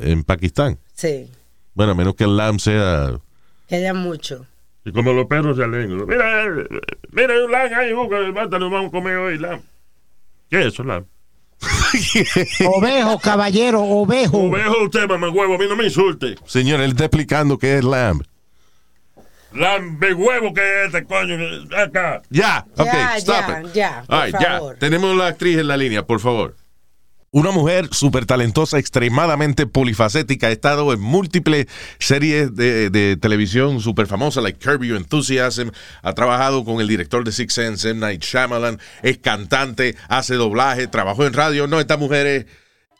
[0.00, 0.78] En Pakistán.
[0.94, 1.28] Sí,
[1.74, 3.18] Bueno, a menos que el lamb sea.
[3.66, 4.46] que haya mucho.
[4.84, 6.06] Y como los perros se alegran.
[6.06, 6.68] Mira, eh,
[7.10, 9.60] mira, hay un lam ahí, busca, mátalo, vamos a comer hoy lam.
[10.50, 11.04] ¿Qué es eso, lam?
[12.66, 14.38] Ovejo, caballero, ovejo.
[14.38, 16.36] Ovejo usted, mamá huevo, a mí no me insulte.
[16.46, 18.22] Señor, él está explicando qué es lamb.
[19.54, 21.36] Lambe huevo que es este coño.
[21.76, 22.22] Acá.
[22.30, 23.72] Ya, ok, Ya, stop ya, it.
[23.72, 24.50] ya, por All right, ya.
[24.58, 24.76] favor.
[24.78, 26.56] Tenemos la actriz en la línea, por favor.
[27.34, 31.66] Una mujer súper talentosa, extremadamente polifacética, ha estado en múltiples
[31.98, 35.70] series de, de televisión súper famosas, like Curb Your Enthusiasm,
[36.02, 38.00] ha trabajado con el director de Six Sense, M.
[38.00, 41.66] Night Shyamalan, es cantante, hace doblaje, trabajó en radio.
[41.66, 42.46] No, esta mujer es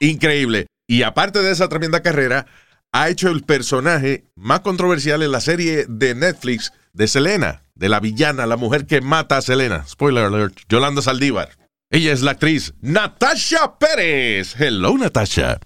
[0.01, 0.67] increíble.
[0.87, 2.47] Y aparte de esa tremenda carrera,
[2.93, 8.01] ha hecho el personaje más controversial en la serie de Netflix de Selena, de la
[8.01, 9.85] villana, la mujer que mata a Selena.
[9.89, 11.49] Spoiler alert, Yolanda Saldívar.
[11.91, 14.55] Ella es la actriz Natasha Pérez.
[14.59, 15.59] Hello, Natasha.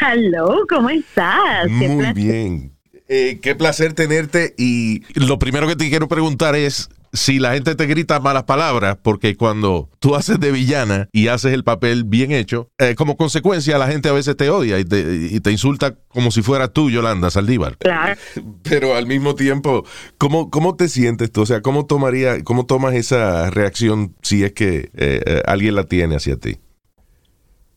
[0.00, 1.68] Hello, ¿cómo estás?
[1.68, 2.76] Muy bien.
[3.08, 4.54] Eh, qué placer tenerte.
[4.56, 8.96] Y lo primero que te quiero preguntar es si la gente te grita malas palabras,
[9.02, 13.78] porque cuando tú haces de villana y haces el papel bien hecho, eh, como consecuencia
[13.78, 16.90] la gente a veces te odia y te, y te insulta como si fuera tú,
[16.90, 17.76] Yolanda Saldívar.
[17.78, 18.18] Claro.
[18.62, 19.84] Pero al mismo tiempo,
[20.18, 21.42] ¿cómo, cómo te sientes tú?
[21.42, 25.84] O sea, ¿cómo, tomaría, cómo tomas esa reacción si es que eh, eh, alguien la
[25.84, 26.58] tiene hacia ti?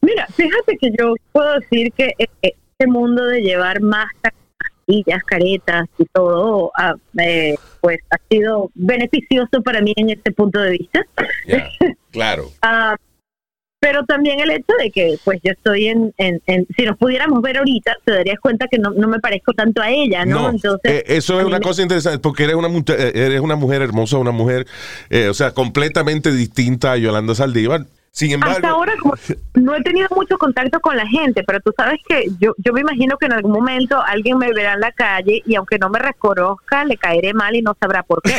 [0.01, 4.37] Mira, fíjate que yo puedo decir que eh, este mundo de llevar máscaras,
[4.87, 10.59] mascarillas, caretas y todo, ah, eh, pues ha sido beneficioso para mí en este punto
[10.59, 11.05] de vista.
[12.11, 12.49] claro.
[12.61, 12.95] Ah,
[13.79, 17.41] pero también el hecho de que, pues yo estoy en, en, en- si nos pudiéramos
[17.41, 20.43] ver ahorita, te darías cuenta que no, no me parezco tanto a ella, ¿no?
[20.43, 23.57] No, Entonces, eh, eso es una me- cosa interesante porque eres una, eh, eres una
[23.57, 24.67] mujer hermosa, una mujer,
[25.09, 27.85] eh, o sea, completamente distinta a Yolanda Saldívar.
[28.15, 29.15] Sin embargo, Hasta ahora como
[29.55, 32.81] no he tenido mucho contacto con la gente, pero tú sabes que yo, yo me
[32.81, 35.97] imagino que en algún momento alguien me verá en la calle y aunque no me
[35.97, 38.35] reconozca, le caeré mal y no sabrá por qué.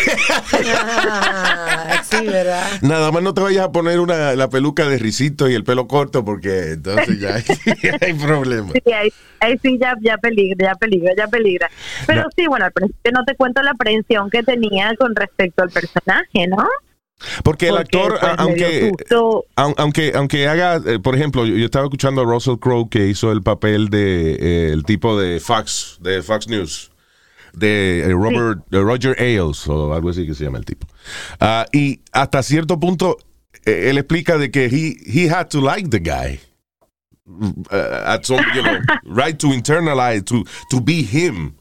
[1.10, 2.64] Ah, sí, ¿verdad?
[2.82, 5.88] nada más no te vayas a poner una, la peluca de risito y el pelo
[5.88, 7.42] corto porque entonces ya hay,
[8.00, 8.72] hay problemas.
[8.72, 11.68] Sí, ahí, ahí sí ya, ya peligra, ya peligra, ya peligra.
[12.06, 12.28] Pero No.
[12.36, 16.46] sí, bueno, al principio no te cuento la aprehensión que tenía con respecto al personaje,
[16.46, 16.64] ¿no?
[17.42, 18.92] Porque el actor, pues, aunque,
[19.56, 23.42] aunque, aunque haga, eh, por ejemplo, yo, estaba escuchando a Russell Crowe que hizo el
[23.42, 26.90] papel de eh, el tipo de Fox, de Fox News,
[27.52, 30.86] de eh, Robert, de Roger Ailes o algo así que se llama el tipo.
[31.40, 33.16] Ah, y hasta cierto punto
[33.64, 36.40] él explica de que he, he had to like the guy.
[37.26, 41.54] Uh, at some, you know, right to internalize, to, to be him.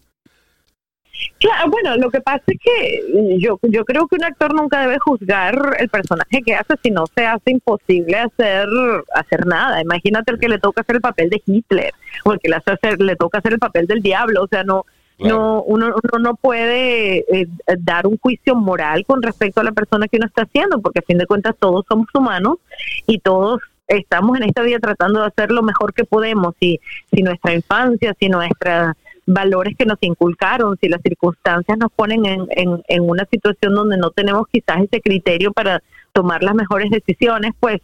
[1.40, 4.98] Claro, bueno, lo que pasa es que yo, yo creo que un actor nunca debe
[5.00, 8.68] juzgar el personaje que hace si no se hace imposible hacer
[9.14, 9.82] hacer nada.
[9.82, 11.94] Imagínate el que le toca hacer el papel de Hitler
[12.24, 14.44] o el que le, hace hacer, le toca hacer el papel del diablo.
[14.44, 14.86] O sea, no,
[15.20, 17.48] no uno, uno no puede eh,
[17.80, 21.04] dar un juicio moral con respecto a la persona que uno está haciendo, porque a
[21.04, 22.58] fin de cuentas todos somos humanos
[23.06, 26.56] y todos estamos en esta vida tratando de hacer lo mejor que podemos.
[26.60, 26.80] Y
[27.12, 28.96] si nuestra infancia, si nuestras
[29.26, 33.98] valores que nos inculcaron, si las circunstancias nos ponen en, en, en una situación donde
[33.98, 37.82] no tenemos quizás ese criterio para tomar las mejores decisiones, pues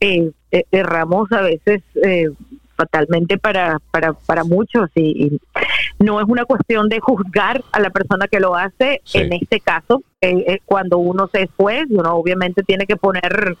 [0.00, 2.28] eh, eh, erramos a veces eh,
[2.76, 5.40] fatalmente para, para, para muchos y, y
[6.02, 9.18] no es una cuestión de juzgar a la persona que lo hace, Sí.
[9.18, 13.56] en este caso, eh, eh, cuando uno se fue, uno obviamente tiene que poner,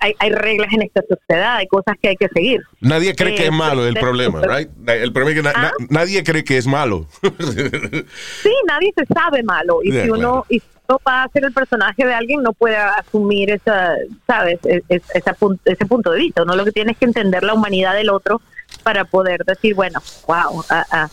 [0.00, 2.60] hay, hay reglas en esta sociedad, hay cosas que hay que seguir.
[2.80, 4.68] Nadie cree que Eh, es malo el problema, right?
[4.86, 5.72] El problema es que na- Ah.
[5.78, 7.06] na- nadie cree que es malo.
[8.42, 10.46] Sí, nadie se sabe malo y si uno acuerdo.
[10.50, 13.94] y si uno va a ser el personaje de alguien no puede asumir esa,
[14.26, 16.42] sabes, E- es- esa pun- ese punto de vista.
[16.42, 18.40] Uno lo que tiene es que entender la humanidad del otro
[18.82, 21.08] para poder decir, bueno, wow, a- a-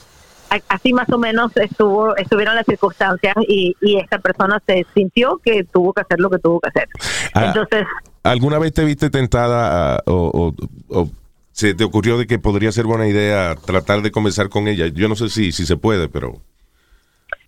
[0.49, 5.39] a- así más o menos estuvo estuvieron las circunstancias y, y esta persona se sintió
[5.43, 6.88] que tuvo que hacer lo que tuvo que hacer.
[7.34, 7.45] Ah.
[7.47, 7.86] Entonces,
[8.26, 10.53] ¿Alguna vez te viste tentada a- o,
[10.89, 11.09] o- o
[11.51, 14.88] se te ocurrió de que podría ser buena idea tratar de conversar con ella?
[14.88, 16.41] Yo no sé si, si se puede, pero...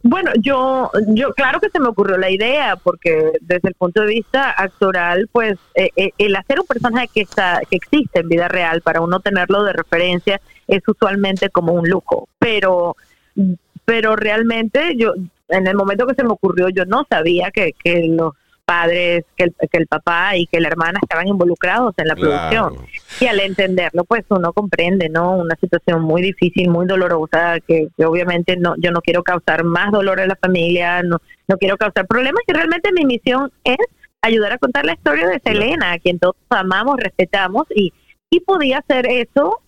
[0.03, 4.07] Bueno, yo, yo claro que se me ocurrió la idea, porque desde el punto de
[4.07, 8.47] vista actoral, pues eh, eh, el hacer un personaje que está, que existe en vida
[8.47, 12.95] real para uno tenerlo de referencia es usualmente como un lujo, pero,
[13.85, 15.13] pero realmente yo,
[15.49, 18.33] en el momento que se me ocurrió, yo no sabía que, que los
[18.67, 22.29] padres, que el, que el papá y que la hermana estaban involucrados en la Claro.
[22.69, 22.87] producción.
[23.21, 25.37] Y al entenderlo, pues uno comprende, ¿no?
[25.37, 29.91] Una situación muy difícil, muy dolorosa, que, que obviamente no, yo no quiero causar más
[29.93, 33.77] dolor a la familia, no, no quiero causar problemas, y realmente mi misión es
[34.21, 37.93] ayudar a contar la historia de Selena, a quien todos amamos, respetamos, y,
[38.29, 39.61] y podía hacer eso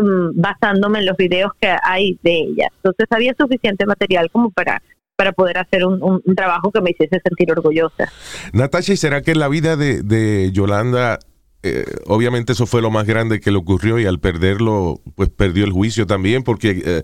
[0.00, 2.68] mm, basándome en los videos que hay de ella.
[2.76, 4.80] Entonces había suficiente material como para
[5.16, 8.10] para poder hacer un, un- un trabajo que me hiciese sentir orgullosa.
[8.52, 11.18] Natasha, ¿y será que en la vida de, de Yolanda,
[11.62, 15.64] eh, obviamente eso fue lo más grande que le ocurrió y al perderlo, pues perdió
[15.64, 16.42] el juicio también?
[16.42, 17.02] Porque eh,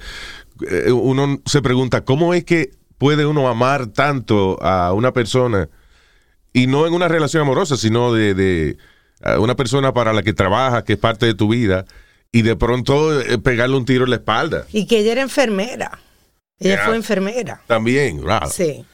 [0.69, 5.69] eh, uno se pregunta, ¿cómo es que puede uno amar tanto a una persona
[6.53, 8.77] y no en una relación amorosa, sino de, de,
[9.39, 11.85] una persona para la que trabajas, que es parte de tu vida,
[12.33, 14.65] y de pronto eh, pegarle un tiro en la espalda?
[14.73, 15.99] Y que ella era enfermera.
[16.61, 17.63] Ella fue enfermera.
[17.67, 18.49] También, wow.
[18.51, 18.85] Sí.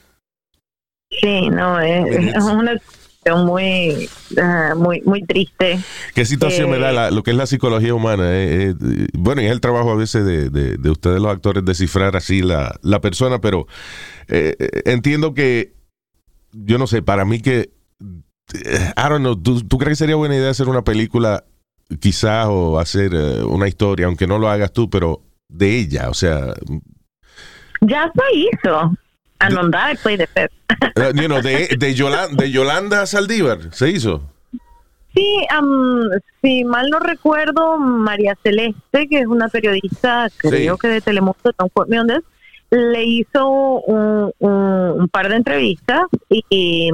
[1.20, 4.08] Sí, no, es, es una situación muy,
[4.40, 5.78] ah, muy, muy triste.
[6.14, 8.24] ¿Qué situación Eh, me da la- lo que es la psicología humana?
[8.32, 11.64] eh, eh, bueno, y es el trabajo a veces de, de- de ustedes los actores
[11.64, 13.66] descifrar así la, la persona, pero
[14.28, 15.74] eh, eh, entiendo que,
[16.52, 17.70] yo no sé, para mí que,
[18.54, 21.44] I don't know, ¿tú, tú crees que sería buena idea hacer una película
[22.00, 26.08] quizás o hacer una historia, aunque no lo hagas tú, pero de ella?
[26.10, 26.54] O sea,
[27.88, 28.92] Ya se hizo.
[30.02, 30.26] Play the
[31.14, 34.22] you know, de, de, Yolanda, de Yolanda Saldívar, ¿se hizo?
[35.14, 36.08] Sí, am,
[36.42, 41.90] si mal no recuerdo, María Celeste, que es una periodista, creo que de Telemundo, quote
[41.90, 42.06] me on
[42.70, 46.90] le hizo un, un- un par de entrevistas y, y,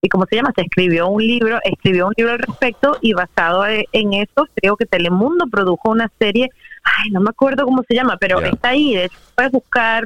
[0.00, 0.52] y ¿cómo se llama?
[0.54, 4.76] Se escribió un libro, escribió un libro al respecto y basado e- en eso, creo
[4.76, 6.50] que Telemundo produjo una serie,
[6.84, 10.04] ay, no me acuerdo cómo se llama, pero está ahí, de hecho puedes buscar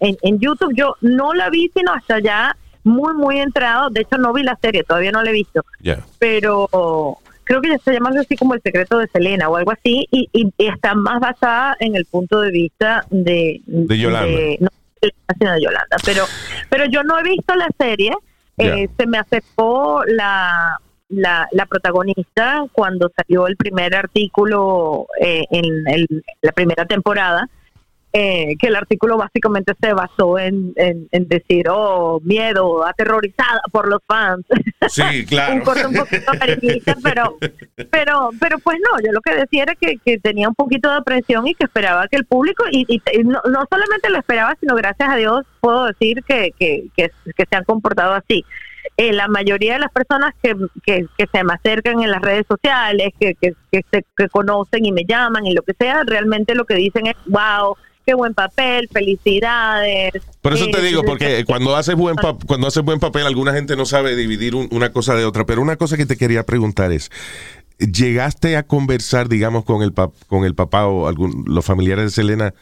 [0.00, 4.16] en, en YouTube, yo no la vi sino hasta ya muy, muy entrado, de hecho
[4.16, 5.64] no vi la serie, todavía no la he visto.
[6.18, 6.68] Pero
[7.44, 10.28] creo que ya se llama así como el secreto de Selena o algo así y,
[10.32, 14.38] y- y está más basada en el punto de vista de De Yolanda.
[14.60, 14.68] no,
[15.38, 15.96] sino de Yolanda.
[16.04, 16.24] Pero
[16.70, 18.12] pero yo no he visto la serie
[18.66, 25.64] eh, se me acercó la, la la protagonista cuando salió el primer artículo eh, en
[25.88, 27.48] el- la primera temporada
[28.12, 33.88] eh, que el artículo básicamente se basó en, en, en decir, oh, miedo, aterrorizada por
[33.88, 34.44] los fans.
[34.88, 35.54] Sí, claro.
[35.54, 37.36] un corte un poquito amarillista, pero,
[37.90, 41.02] pero, pero pues no, yo lo que decía era que, que tenía un poquito de
[41.02, 44.56] presión y que esperaba que el público, y, y- y no, no solamente lo esperaba,
[44.60, 48.44] sino gracias a Dios puedo decir que, que, que, que se han comportado así.
[48.96, 50.54] Eh, la mayoría de las personas que,
[50.84, 54.84] que, que se me acercan en las redes sociales, que, que, que, se, que conocen
[54.84, 58.34] y me llaman y lo que sea, realmente lo que dicen es, wow, qué buen
[58.34, 60.12] papel, felicidades.
[60.40, 63.52] Por eso te Eh, digo, porque cuando haces buen pa- cuando haces buen papel, alguna
[63.52, 65.46] gente no sabe dividir un- una cosa de otra.
[65.46, 67.10] Pero una cosa que te quería preguntar es,
[67.78, 72.10] ¿llegaste a conversar, digamos, con el pap- con el papá o algún, los familiares de
[72.10, 72.54] Selena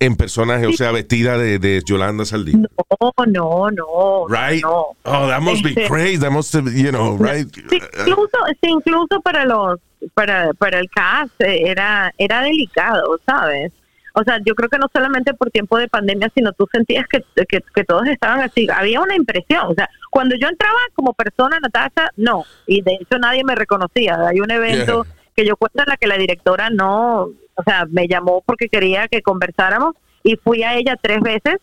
[0.00, 2.70] en personaje, o sea, vestida de, de Yolanda Saldívar?
[3.00, 4.26] No, no, no.
[4.28, 4.62] Right?
[4.62, 4.96] No.
[5.04, 6.18] Oh, that must be Este- crazy.
[6.18, 7.48] That must, have- you know, right?
[7.68, 9.80] Sí, incluso, sí, incluso para los,
[10.14, 13.72] para, para el cast eh, era, era delicado, ¿sabes?
[14.18, 17.24] O sea, yo creo que no solamente por tiempo de pandemia, sino tú sentías que,
[17.48, 18.66] que, que todos estaban así.
[18.74, 19.66] Había una impresión.
[19.68, 22.44] O sea, cuando yo entraba como persona, Natasha, no.
[22.66, 24.18] Y de hecho nadie me reconocía.
[24.28, 25.14] Hay un evento Yeah.
[25.36, 27.22] que yo cuento en la que la directora no,
[27.54, 29.94] o sea, me llamó porque quería que conversáramos
[30.24, 31.58] y fui a ella tres veces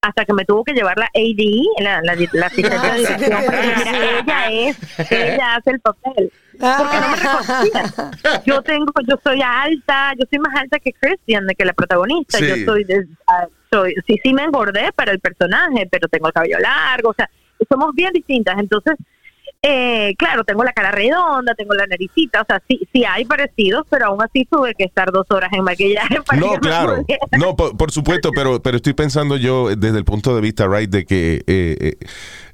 [0.00, 3.62] hasta que me tuvo que llevar la AD, la, la, la asistente de dirección, para
[3.62, 6.32] que mira, ella es, ella hace el papel.
[6.58, 8.42] Porque no me reconocía.
[8.46, 12.38] Yo tengo, yo soy alta, yo soy más alta que Christian, que la protagonista.
[12.38, 12.46] Sí.
[12.48, 16.32] Yo soy, de- ah, soy, sí, sí me engordé para el personaje, pero tengo el
[16.32, 17.28] cabello largo, o sea,
[17.68, 18.58] somos bien distintas.
[18.58, 18.94] Entonces,
[19.62, 23.84] eh, claro, tengo la cara redonda, tengo la naricita, o sea, sí, sí hay parecidos,
[23.90, 27.04] pero aún así tuve que estar dos horas en maquillaje para que No, me claro.
[27.38, 30.90] No, por, por supuesto, pero, pero estoy pensando yo desde el punto de vista, right,
[30.90, 31.96] de que eh, eh,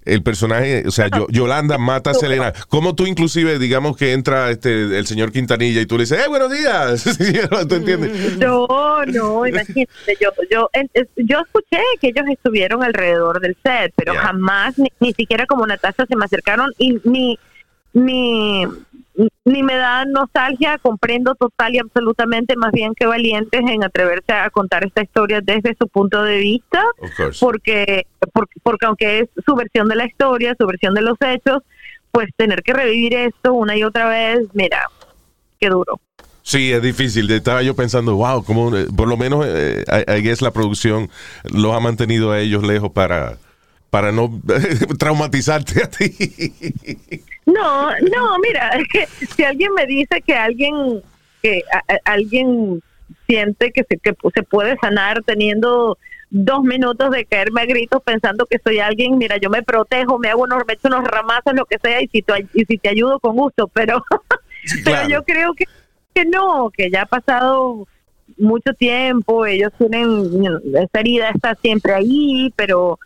[0.05, 2.53] el personaje, o sea, yo- Yolanda mata a Selena.
[2.69, 6.29] ¿Cómo tú inclusive, digamos que entra este el señor Quintanilla y tú le dices, ¡eh,
[6.29, 7.05] buenos días!
[7.69, 8.39] ¿Tú entiendes?
[8.39, 8.67] No,
[9.07, 10.69] no, imagínate, yo, yo,
[11.17, 14.23] yo escuché que ellos estuvieron alrededor del set, pero Yeah.
[14.23, 17.39] jamás, ni, ni siquiera como Natasha se me acercaron y ni,
[17.95, 18.65] ni,
[19.45, 24.51] ni me da nostalgia, comprendo total y absolutamente, más bien que valientes en atreverse a
[24.51, 26.83] contar esta historia desde su punto de vista,
[27.41, 31.63] porque, porque, porque aunque es su versión de la historia, su versión de los hechos,
[32.11, 34.87] pues tener que revivir esto una y otra vez, mira,
[35.61, 36.01] qué duro.
[36.43, 37.31] Sí, es difícil.
[37.31, 41.09] Estaba yo pensando, wow, como por lo menos eh, I, I guess la producción
[41.45, 43.39] los ha mantenido a ellos lejos para,
[43.93, 44.41] para no
[44.99, 46.11] traumatizarte a ti.
[47.45, 51.03] No, no, mira, es que si alguien me dice que alguien
[51.43, 52.83] que a- a- alguien
[53.27, 55.99] siente que se, que se puede sanar teniendo
[56.31, 60.31] dos minutos de caerme a gritos pensando que soy alguien, mira, yo me protejo, me
[60.31, 62.89] hago unos, me echo unos ramazos, lo que sea, y si, te- y si te
[62.89, 64.03] ayudo con gusto, pero,
[64.85, 65.67] pero yo creo que,
[66.15, 67.87] que no, que ya ha pasado
[68.39, 70.31] mucho tiempo, ellos tienen,
[70.81, 72.99] esta herida está siempre ahí, pero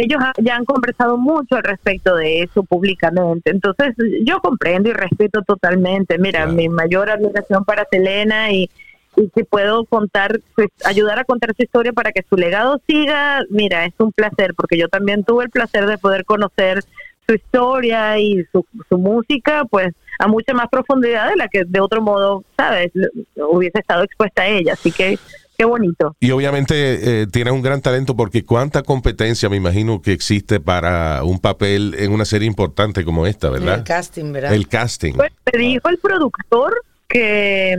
[0.00, 3.50] ellos ya han conversado mucho al respecto de eso públicamente.
[3.50, 3.94] Entonces,
[4.24, 6.18] yo comprendo y respeto totalmente.
[6.18, 8.70] Mira, mi mayor admiración para Selena y,
[9.16, 13.42] y si puedo contar, pues, ayudar a contar su historia para que su legado siga,
[13.48, 16.82] mira, es un placer, porque yo también tuve el placer de poder conocer
[17.26, 21.80] su historia y su, su música, pues a mucha más profundidad de la que de
[21.80, 22.92] otro modo, ¿sabes?
[23.36, 24.74] Hubiese estado expuesta a ella.
[24.74, 25.18] Así que,
[25.56, 26.16] qué bonito.
[26.20, 31.22] Y obviamente eh, tienes un gran talento porque cuánta competencia me imagino que existe para
[31.24, 33.78] un papel en una serie importante como esta, ¿verdad?
[33.78, 34.54] El casting, ¿verdad?
[34.54, 35.14] El casting.
[35.14, 37.76] Pues me dijo el productor que,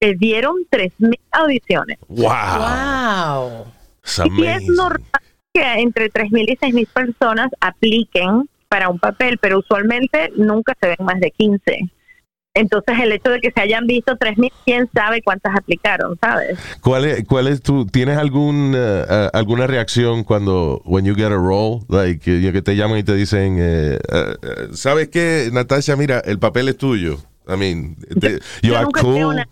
[0.00, 1.98] que dieron 3.000 audiciones.
[2.08, 2.28] Wow.
[2.58, 3.66] Wow.
[4.38, 10.32] Y es normal que entre 3.000 y 6.000 personas apliquen para un papel, pero usualmente
[10.36, 11.90] nunca se ven más de 15.
[12.54, 16.58] Entonces el hecho de que se hayan visto 3.000, quién sabe cuántas aplicaron, ¿sabes?
[16.82, 21.32] ¿Cuál es, cuál es tu, tienes algún, eh, eh, alguna reacción cuando, when you get
[21.32, 25.48] a role, like, que, que te llaman y te dicen, eh, eh, eh, ¿sabes qué,
[25.50, 25.96] Natasha?
[25.96, 27.16] Mira, el papel es tuyo.
[27.48, 29.36] I mean, te- yo nunca creo cool.
[29.36, 29.48] nada.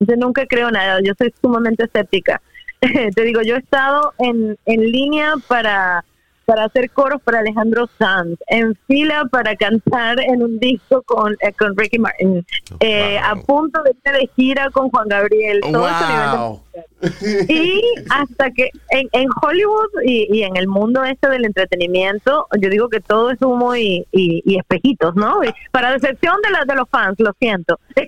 [0.00, 2.40] Yo nunca creo nada, yo soy sumamente escéptica.
[3.14, 6.04] Te digo, yo he estado en, en línea para,
[6.44, 11.52] para hacer coros para Alejandro Sanz, en fila para cantar en un disco con, eh,
[11.58, 12.44] con Ricky Martin,
[12.80, 15.60] eh, a punto de irme de gira con Juan Gabriel.
[15.60, 16.60] Todo ese nivel de Wow.
[17.48, 22.68] y hasta que en, en Hollywood y, y en el mundo este del entretenimiento, yo
[22.70, 25.44] digo que todo es humo y, y- y espejitos, ¿no?
[25.44, 27.78] Y para decepción de, la, de los fans, lo siento.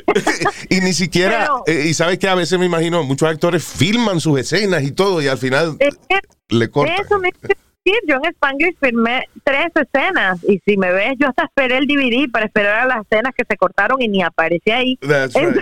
[0.71, 4.21] Y ni siquiera, Pero- eh, y sabes que a veces me imagino, muchos actores filman
[4.21, 6.19] sus escenas y todo, y al final Es que
[6.49, 6.97] le cortan.
[7.05, 7.31] Eso me
[7.87, 11.87] decir, yo en Spanglish firmé tres escenas y si me ves, yo hasta esperé el
[11.87, 14.99] DVD para esperar a las escenas que se cortaron y ni aparece ahí.
[15.01, 15.57] That's right.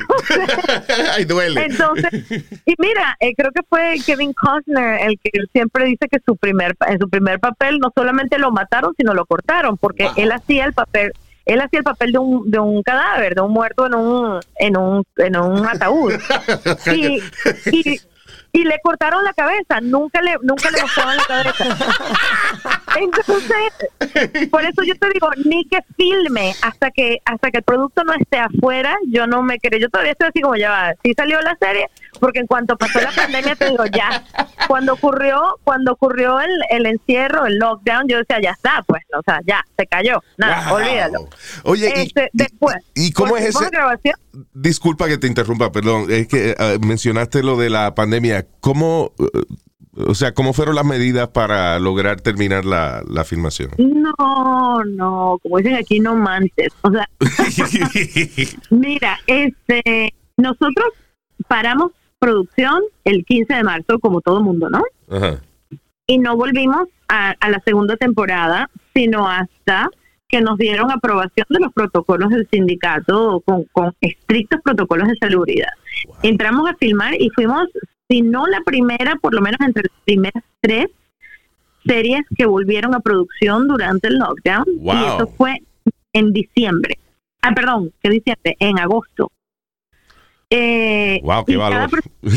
[1.13, 1.65] Ay, duele.
[1.65, 2.11] Entonces,
[2.65, 6.75] y mira, eh, creo que fue Kevin Costner el que siempre dice que su primer
[6.87, 10.73] en su primer papel no solamente lo mataron, sino lo cortaron, porque él hacía el
[10.73, 11.13] papel
[11.47, 14.77] él hacía el papel de un, de un cadáver, de un muerto en un en
[14.79, 16.15] un en un ataúd.
[16.87, 17.21] Y,
[17.71, 18.01] y,
[18.55, 21.65] y le cortaron la cabeza, nunca le nunca le mostraban la cabeza.
[22.97, 28.05] Entonces, por eso yo te digo, ni que filme hasta que hasta que el producto
[28.05, 31.13] no esté afuera, yo no me creo, yo todavía estoy así como ya va, sí
[31.17, 31.89] salió la serie,
[32.21, 34.23] porque en cuanto pasó la pandemia te digo, ya,
[34.69, 39.23] cuando ocurrió, cuando ocurrió el, el encierro, el lockdown, yo decía, ya está, pues, o
[39.25, 40.77] sea, ya, se cayó, nada, Wow.
[40.79, 41.29] olvídalo.
[41.65, 44.15] Oye, y- Este, y- después, ¿y cómo es ese- grabación.
[44.53, 46.07] Disculpa que te interrumpa, perdón.
[46.11, 48.47] Es que eh, mencionaste lo de la pandemia.
[48.61, 49.43] ¿Cómo, eh,
[49.97, 53.71] o sea, cómo fueron las medidas para lograr terminar la, la filmación?
[53.79, 56.73] No, no, como dicen aquí, no manches.
[56.83, 57.09] O sea,
[58.71, 60.89] mira, este, nosotros
[61.49, 64.83] paramos producción el 15 de marzo, como todo mundo, ¿no?
[65.11, 65.41] Ajá.
[66.07, 69.91] Y no volvimos a, a la segunda temporada, sino hasta
[70.35, 75.69] que nos dieron aprobación de los protocolos del sindicato con, con estrictos protocolos de salubridad.
[76.25, 77.69] Entramos a filmar y fuimos,
[78.09, 80.87] si no la primera, por lo menos entre las primeras tres
[81.87, 84.65] series que volvieron a producción durante el lockdown.
[84.79, 84.95] Wow.
[84.97, 85.59] Y eso fue
[86.13, 86.99] en diciembre.
[87.43, 88.57] Ah, perdón, ¿qué diciembre?
[88.59, 89.31] En agosto.
[90.51, 91.91] Eh, Wow, qué cada valor.
[91.91, 92.33] per-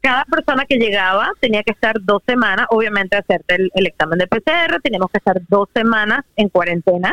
[0.00, 4.26] cada persona que llegaba tenía que estar dos semanas, obviamente hacerte el, el examen de
[4.26, 7.12] PCR, teníamos que estar dos semanas en cuarentena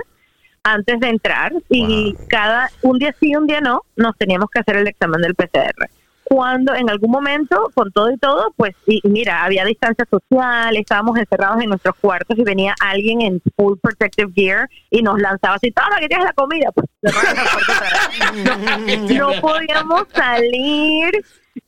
[0.64, 4.78] antes de entrar y cada un día sí, un día no, nos teníamos que hacer
[4.78, 5.90] el examen del PCR.
[6.24, 10.76] Cuando en algún momento, con todo y todo, pues, y, y mira, había distancia social,
[10.78, 15.56] estábamos encerrados en nuestros cuartos y venía alguien en full protective gear y nos lanzaba
[15.56, 16.72] así, toma, que tienes la comida.
[16.72, 16.88] Pues,
[19.20, 21.12] no podíamos salir,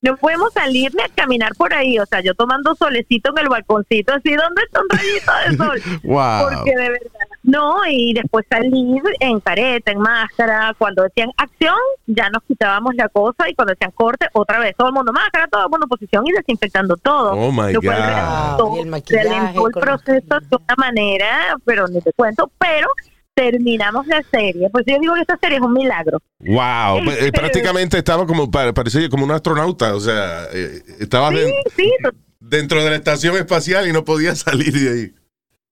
[0.02, 2.00] no podemos salir ni a caminar por ahí.
[2.00, 5.82] O sea, yo tomando solecito en el balconcito, así, ¿dónde está un rayito de sol?
[6.04, 6.50] Wow.
[6.50, 11.76] Porque de verdad, no, y después salir en careta, en máscara, cuando decían acción,
[12.08, 15.48] ya nos quitábamos la cosa, y cuando decían corte, otra vez, todo el mundo máscara,
[15.48, 17.32] todo el mundo posición y desinfectando todo.
[17.34, 18.78] Oh, my Lo cual God.
[18.78, 22.88] Y el maquillaje, realentó el proceso de una manera, pero ni te cuento, pero
[23.34, 26.20] terminamos la serie, pues yo digo que esta serie es un milagro.
[26.40, 27.04] Wow.
[27.04, 29.94] Pues, eh, Este- prácticamente estaba como, pa- parecía como un astronauta.
[29.94, 31.32] O sea, eh, estaba
[31.76, 31.92] sí,
[32.40, 35.14] dentro de la estación espacial y no podía salir de ahí.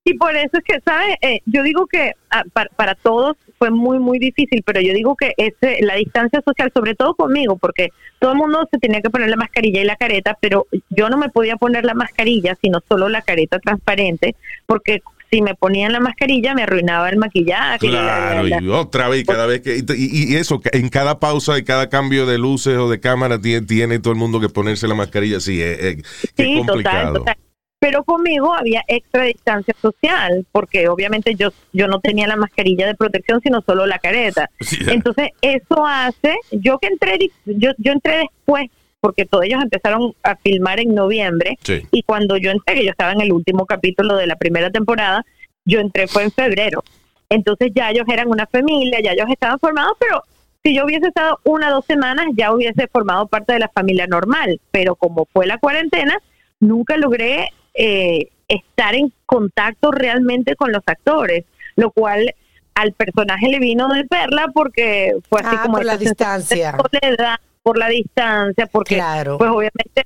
[0.05, 1.15] Y por eso es que, ¿sabes?
[1.21, 5.15] Eh, yo digo que ah, para, para todos fue muy, muy difícil, pero yo digo
[5.15, 7.89] que ese, la distancia social, sobre todo conmigo, porque
[8.19, 11.17] todo el mundo se tenía que poner la mascarilla y la careta, pero yo no
[11.17, 14.35] me podía poner la mascarilla, sino solo la careta transparente,
[14.65, 15.01] porque
[15.31, 17.87] si me ponían la mascarilla me arruinaba el maquillaje.
[17.87, 19.77] y la- Claro, la- y otra vez, cada vez que.
[19.95, 23.65] Y, y eso, en cada pausa y cada cambio de luces o de cámara tiene,
[23.65, 25.39] tiene todo el mundo que ponerse la mascarilla.
[25.39, 25.95] Sí, es, es-
[26.35, 27.13] qué Sí, total, complicado.
[27.19, 27.35] total.
[27.83, 32.95] Pero conmigo había extra distancia social, porque obviamente yo, yo no tenía la mascarilla de
[32.95, 34.49] protección, sino solo la careta.
[34.61, 34.77] Sí.
[34.87, 38.69] Entonces, eso hace, yo que entré, yo, yo entré después,
[39.01, 41.81] porque todos ellos empezaron a filmar en noviembre, Sí.
[41.91, 45.25] y cuando yo entré, que yo estaba en el último capítulo de la primera temporada,
[45.65, 46.85] yo entré fue en febrero.
[47.29, 50.23] Entonces ya ellos eran una familia, ya ellos estaban formados, pero
[50.63, 54.07] si yo hubiese estado una o dos semanas, ya hubiese formado parte de la familia
[54.07, 54.61] normal.
[54.71, 56.17] Pero como fue la cuarentena,
[56.61, 61.43] nunca logré eh, estar en contacto realmente con los actores,
[61.75, 62.33] lo cual
[62.75, 66.75] al personaje le vino de perla porque fue así Ah, como por la de distancia.
[66.77, 69.37] soledad, por la distancia, porque Claro.
[69.37, 70.05] pues obviamente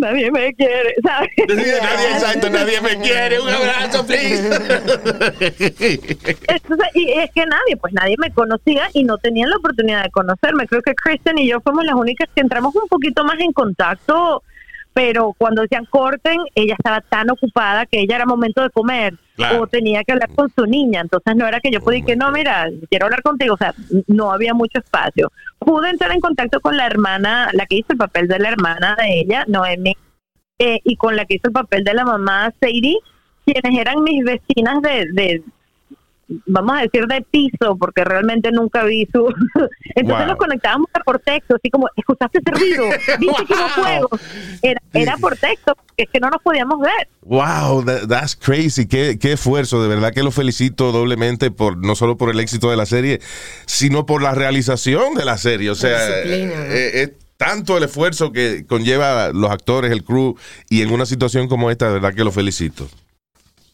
[0.00, 1.28] nadie me quiere, ¿sabes?
[1.48, 1.72] Nadie,
[2.14, 3.40] exacto, nadie me quiere.
[3.40, 4.48] Un abrazo, please.
[5.58, 10.10] Entonces, y es que nadie, pues nadie me conocía y no tenían la oportunidad de
[10.10, 10.66] conocerme.
[10.66, 14.42] Creo que Kristen y yo fuimos las únicas que entramos un poquito más en contacto,
[14.94, 19.62] pero cuando decían corten, ella estaba tan ocupada que ella era momento de comer Claro.
[19.62, 21.00] o tenía que hablar con su niña.
[21.00, 23.54] Entonces no era que yo podía que no, mira, quiero hablar contigo.
[23.54, 23.74] O sea,
[24.06, 25.32] no había mucho espacio.
[25.58, 28.94] Pude entrar en contacto con la hermana, la que hizo el papel de la hermana
[28.96, 29.96] de ella, Noemi,
[30.60, 32.98] eh, y con la que hizo el papel de la mamá, Sadie,
[33.44, 35.42] quienes eran mis vecinas de, de
[36.46, 39.26] vamos a decir de piso, porque realmente nunca vi su...
[39.94, 40.26] Entonces Wow.
[40.28, 42.84] nos conectábamos por texto, así como, ¿escuchaste ese ruido?
[43.18, 44.08] ¿Viste que fuego?
[44.62, 47.08] Era, era por texto, porque es que no nos podíamos ver.
[47.22, 48.86] Wow, that- that's crazy.
[48.86, 49.82] Qué, qué esfuerzo.
[49.82, 53.20] De verdad que lo felicito doblemente por no solo por el éxito de la serie,
[53.66, 55.70] sino por la realización de la serie.
[55.70, 56.30] O sea, ¿no?
[56.32, 60.36] eh, es tanto el esfuerzo que conlleva los actores, el crew,
[60.70, 62.88] y en una situación como esta, de verdad que lo felicito.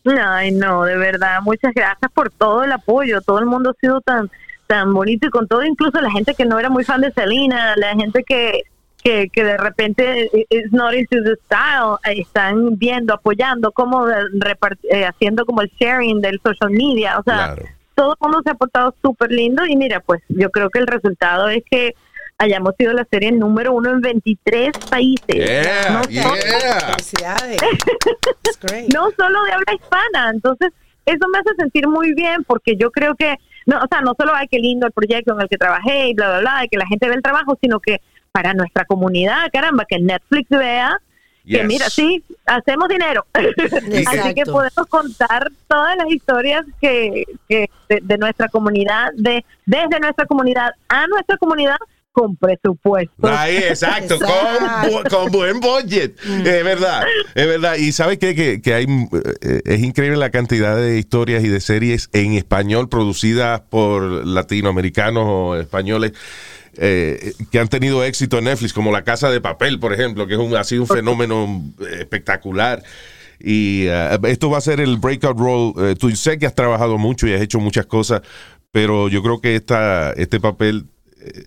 [0.05, 3.21] Ay, no, de verdad, muchas gracias por todo el apoyo.
[3.21, 4.31] Todo el mundo ha sido tan
[4.67, 7.75] tan bonito y con todo, incluso la gente que no era muy fan de Selena,
[7.77, 8.63] la gente que
[9.03, 15.47] que, que de repente is not into the style, están viendo, apoyando, como eh, haciendo
[15.47, 17.63] como el sharing del social media, o sea, Claro.
[17.95, 20.87] todo el mundo se ha portado súper lindo y mira, pues yo creo que el
[20.87, 21.95] resultado es que
[22.41, 25.27] hayamos sido la serie número uno en 23 países.
[25.29, 26.97] Yeah, no, yeah.
[28.63, 28.93] Great.
[28.95, 30.31] no solo de habla hispana.
[30.31, 30.73] Entonces,
[31.05, 33.37] eso me hace sentir muy bien porque yo creo que,
[33.67, 36.15] no, o sea, no solo hay que lindo el proyecto en el que trabajé y
[36.15, 38.01] bla, bla, bla, de que la gente ve el trabajo, sino que
[38.33, 40.99] para nuestra comunidad, caramba, que Netflix vea
[41.45, 41.67] que Yes.
[41.67, 43.25] mira, sí, hacemos dinero.
[43.35, 49.99] Así que podemos contar todas las historias que, que de, de nuestra comunidad, de desde
[50.01, 51.77] nuestra comunidad a nuestra comunidad
[52.21, 53.27] con presupuesto.
[53.27, 55.09] Ahí, exacto, con, Exacto.
[55.09, 56.19] con buen budget.
[56.23, 57.03] Es verdad,
[57.35, 57.77] es verdad.
[57.77, 58.35] Y sabes qué?
[58.35, 58.85] que, que hay,
[59.41, 65.25] eh, es increíble la cantidad de historias y de series en español producidas por latinoamericanos
[65.27, 66.13] o españoles.
[66.77, 70.35] eh, que han tenido éxito en Netflix, como La Casa de Papel, por ejemplo, que
[70.35, 72.83] es un, ha sido un fenómeno eh, espectacular.
[73.41, 75.73] Y eh, esto va a ser el breakout role.
[75.91, 78.21] Eh, tú sé que has trabajado mucho y has hecho muchas cosas,
[78.71, 80.85] pero yo creo que esta, este papel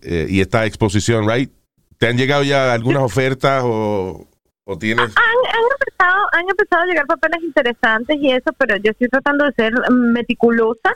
[0.01, 1.51] eh, y esta exposición, right?
[1.97, 4.27] ¿Te han llegado ya algunas ofertas o,
[4.65, 5.05] o tienes?
[5.05, 9.45] Han, han empezado, han empezado a llegar papeles interesantes y eso, pero yo estoy tratando
[9.45, 10.93] de ser meticulosa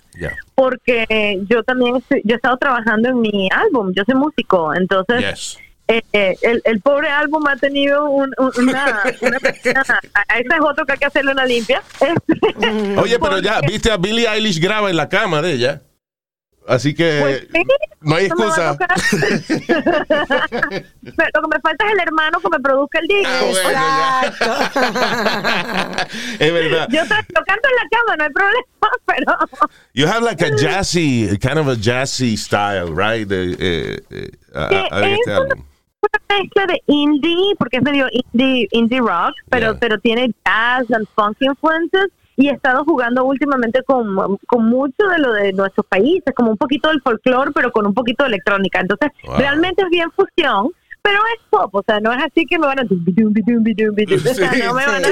[0.55, 5.19] porque yo también estoy- yo he estado trabajando en mi álbum, yo soy músico, entonces
[5.21, 5.57] Yes.
[5.87, 10.85] eh, eh, el, el pobre álbum ha tenido un- un- una, a ese es otro
[10.85, 11.81] que hay que hacerle una limpia.
[12.97, 15.81] Oye, pero ya, viste a Billie Eilish graba en la cama de ella.
[16.67, 17.61] Así que Pues sí,
[18.01, 18.77] no hay excusa.
[18.77, 18.89] Pero
[21.35, 23.31] lo que me falta es el hermano que me produzca el disco.
[23.75, 26.07] Ah, bueno, Exacto.
[26.39, 26.87] es verdad.
[26.89, 28.65] Yo, yo canto en la cama, no hay problema,
[29.05, 29.37] pero
[29.93, 33.27] You have like a jazzy, kind of a jazzy style, right?
[33.27, 35.63] De, eh, eh, a- a- este álbum.
[36.01, 39.79] una mezcla de indie, porque es medio indie, indie rock, pero, Yeah.
[39.79, 42.09] pero tiene jazz and funk influences.
[42.37, 46.57] Y he estado jugando últimamente con, con mucho de lo de nuestros países, como un
[46.57, 48.79] poquito del folclore, pero con un poquito de electrónica.
[48.79, 49.37] Entonces, Wow.
[49.37, 50.69] realmente es bien fusión,
[51.01, 52.83] pero es pop, o sea, no es así que me van a...
[54.29, 55.07] O sea, no me van a...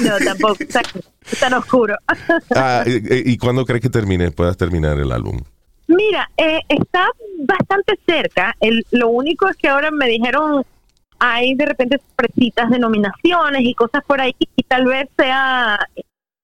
[0.00, 0.82] No, tampoco, está,
[1.30, 1.96] es tan oscuro.
[2.54, 5.38] Ah, ¿Y, y cuándo crees que termine, puedas terminar el álbum?
[5.86, 7.06] Mira, eh, está
[7.46, 8.54] bastante cerca.
[8.60, 10.64] El, lo único es que ahora me dijeron
[11.18, 15.78] hay de repente sorpresitas de nominaciones y cosas por ahí y tal vez sea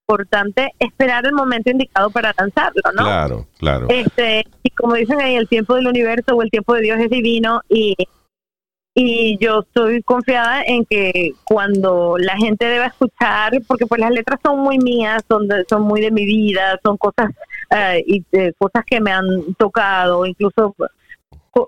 [0.07, 3.05] importante esperar el momento indicado para lanzarlo, ¿no?
[3.05, 3.87] Claro, claro.
[3.89, 7.09] Este, y como dicen ahí, el tiempo del universo o el tiempo de Dios es
[7.09, 7.95] divino y,
[8.95, 14.39] y yo estoy confiada en que cuando la gente deba escuchar, porque pues las letras
[14.45, 17.31] son muy mías, son, de- son muy de mi vida, son cosas
[17.71, 20.77] eh, y eh, cosas que me han tocado, incluso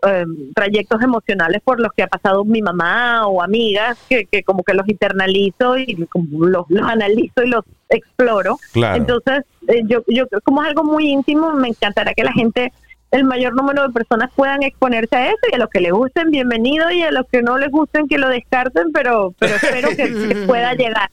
[0.07, 0.25] eh,
[0.55, 4.75] trayectos emocionales por los que ha pasado mi mamá o amigas que, que como que
[4.75, 8.59] los internalizo y como los, los analizo y los exploro.
[8.73, 8.97] Claro.
[8.97, 12.73] Entonces, eh, yo, yo como es algo muy íntimo, me encantará que la gente,
[13.11, 16.31] el mayor número de personas puedan exponerse a eso y a los que les gusten,
[16.31, 19.97] bienvenido y a los que no les gusten, que lo descarten, pero, pero espero que,
[19.97, 21.11] que pueda llegar.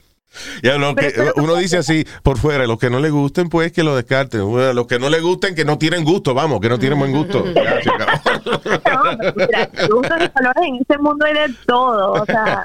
[0.62, 3.84] Ya, lo que, uno dice así por fuera, los que no le gusten, pues que
[3.84, 4.46] lo descarten.
[4.50, 7.12] Bueno, Los que no le gusten, que no tienen gusto, vamos, que no tienen buen
[7.12, 7.44] gusto.
[7.44, 9.04] Acabó.
[9.12, 12.14] No, pero mira, gustos y colores en este mundo hay de todo.
[12.14, 12.64] O sea,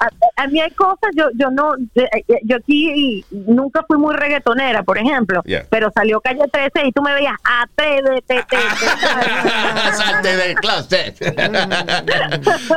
[0.00, 2.08] a, a mí hay cosas, yo yo no, de-
[2.44, 5.64] yo aquí nunca fui muy reggaetonera, por ejemplo, Yeah.
[5.70, 8.56] pero salió Calle 13 y tú me veías, atrévete, te,
[9.96, 11.18] Salte del closet.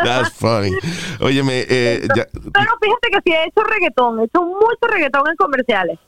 [0.04, 0.72] That's funny.
[1.20, 6.00] Óyeme, eh, ya- Pero fíjate que sí he hecho reggaetón, hecho mucho reggaetón en comerciales.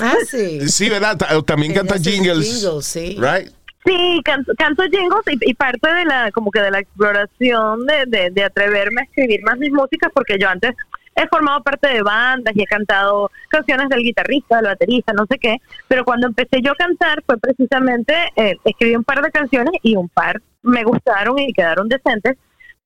[0.00, 0.68] Ah, sí.
[0.68, 1.16] sí, ¿verdad?
[1.16, 2.46] Ta- También Ella canta jingles.
[2.62, 3.16] jingles, sí.
[3.18, 3.50] Right?
[3.84, 8.04] Sí, canto, canto jingles y, y parte de la como que de la exploración de,
[8.06, 10.72] de, de atreverme a escribir más mis músicas porque yo antes
[11.16, 15.38] he formado parte de bandas y he cantado canciones del guitarrista, del baterista, no sé
[15.38, 15.56] qué,
[15.88, 19.96] pero cuando empecé yo a cantar fue precisamente, eh, escribí un par de canciones y
[19.96, 22.36] un par me gustaron y quedaron decentes,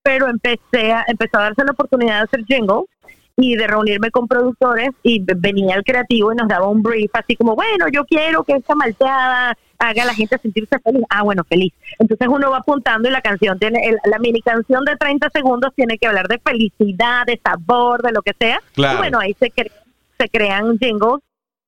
[0.02, 2.84] pero empecé a, empezó a darse la oportunidad de hacer jingles
[3.36, 7.34] y de reunirme con productores y venía el creativo y nos daba un brief así
[7.36, 11.02] como, bueno, yo quiero que esta malteada haga a la gente sentirse feliz.
[11.10, 11.72] Ah, bueno, feliz.
[11.98, 15.72] Entonces uno va apuntando y la canción tiene, el- la mini canción de 30 segundos
[15.74, 18.60] tiene que hablar de felicidad, de sabor, de lo que sea.
[18.72, 18.94] Claro.
[18.94, 19.72] Y bueno, ahí se, cre-
[20.18, 21.20] se crean jingles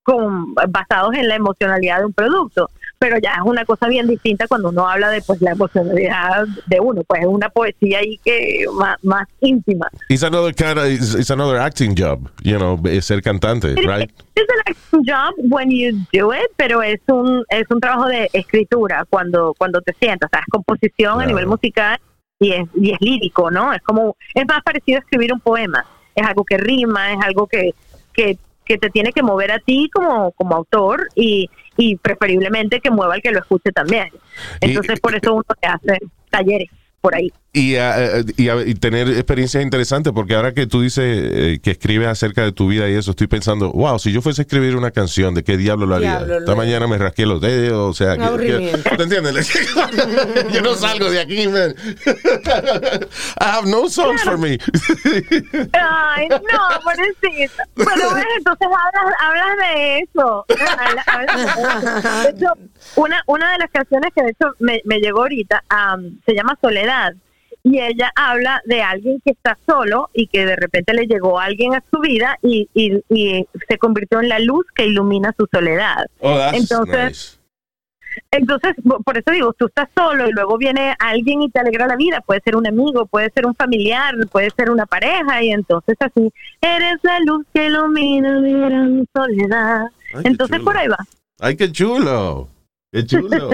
[0.04, 2.70] con, basados en la emocionalidad de un producto.
[2.98, 6.80] Pero ya es una cosa bien distinta cuando uno habla de pues la emocionalidad de
[6.80, 9.88] uno, pues es una poesía ahí que más, más íntima.
[10.08, 14.10] It's another kind of, it's, it's another acting job, you know, ser cantante, right?
[14.34, 18.30] Es an acting job when you do it, pero es un es un trabajo de
[18.32, 21.28] escritura cuando cuando te sientas, o sea, es composición a Claro.
[21.28, 21.98] nivel musical
[22.38, 23.72] y es y es lírico, ¿no?
[23.74, 25.84] Es como es más parecido a escribir un poema.
[26.14, 27.74] Es algo que rima, es algo que
[28.14, 32.90] que que te tiene que mover a ti como, como autor y, y preferiblemente que
[32.90, 34.10] mueva al que lo escuche también.
[34.60, 35.98] Entonces, por eso uno te hace
[36.30, 36.68] talleres
[37.00, 37.32] por ahí.
[37.58, 41.58] Y, ah, eh, y, ah, y tener experiencias interesantes, porque ahora que tú dices eh,
[41.62, 44.44] que escribes acerca de tu vida y eso, estoy pensando, wow, si yo fuese a
[44.44, 46.18] escribir una canción, ¿de qué diablo lo haría?
[46.18, 48.46] Diablo, Esta lo- mañana me rasqué los dedos, o sea, que-
[48.84, 48.96] que-.
[48.96, 49.50] ¿te entiendes?
[50.52, 51.74] yo no salgo de aquí, man.
[52.06, 53.00] I
[53.40, 54.58] have no songs for me.
[55.72, 56.36] Ay, no,
[56.84, 57.64] pobrecita.
[57.74, 60.44] Bueno, ves, entonces hablas, hablas de eso.
[60.78, 62.22] Habla- hablas de eso.
[62.22, 62.52] De hecho,
[62.96, 66.58] una, una de las canciones que de hecho me, me llegó ahorita am, se llama
[66.60, 67.14] Soledad.
[67.68, 71.74] Y ella habla de alguien que está solo y que de repente le llegó alguien
[71.74, 76.06] a su vida y, y, y se convirtió en la luz que ilumina su soledad.
[76.20, 78.28] Oh, Entonces, nice.
[78.30, 78.72] entonces,
[79.04, 82.20] por eso digo, tú estás solo y luego viene alguien y te alegra la vida.
[82.20, 86.32] Puede ser un amigo, puede ser un familiar, puede ser una pareja y entonces así,
[86.60, 89.86] eres la luz que ilumina mi gran soledad.
[90.14, 90.98] Ay, entonces por ahí va.
[91.40, 92.46] Ay, qué chulo.
[92.96, 93.50] Qué chulo.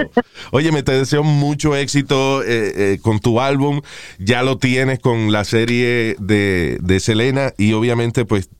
[0.53, 3.81] Oye, me te deseo mucho éxito eh, eh, con tu álbum.
[4.21, 8.51] Ya lo tienes con la serie de, de Selena y obviamente pues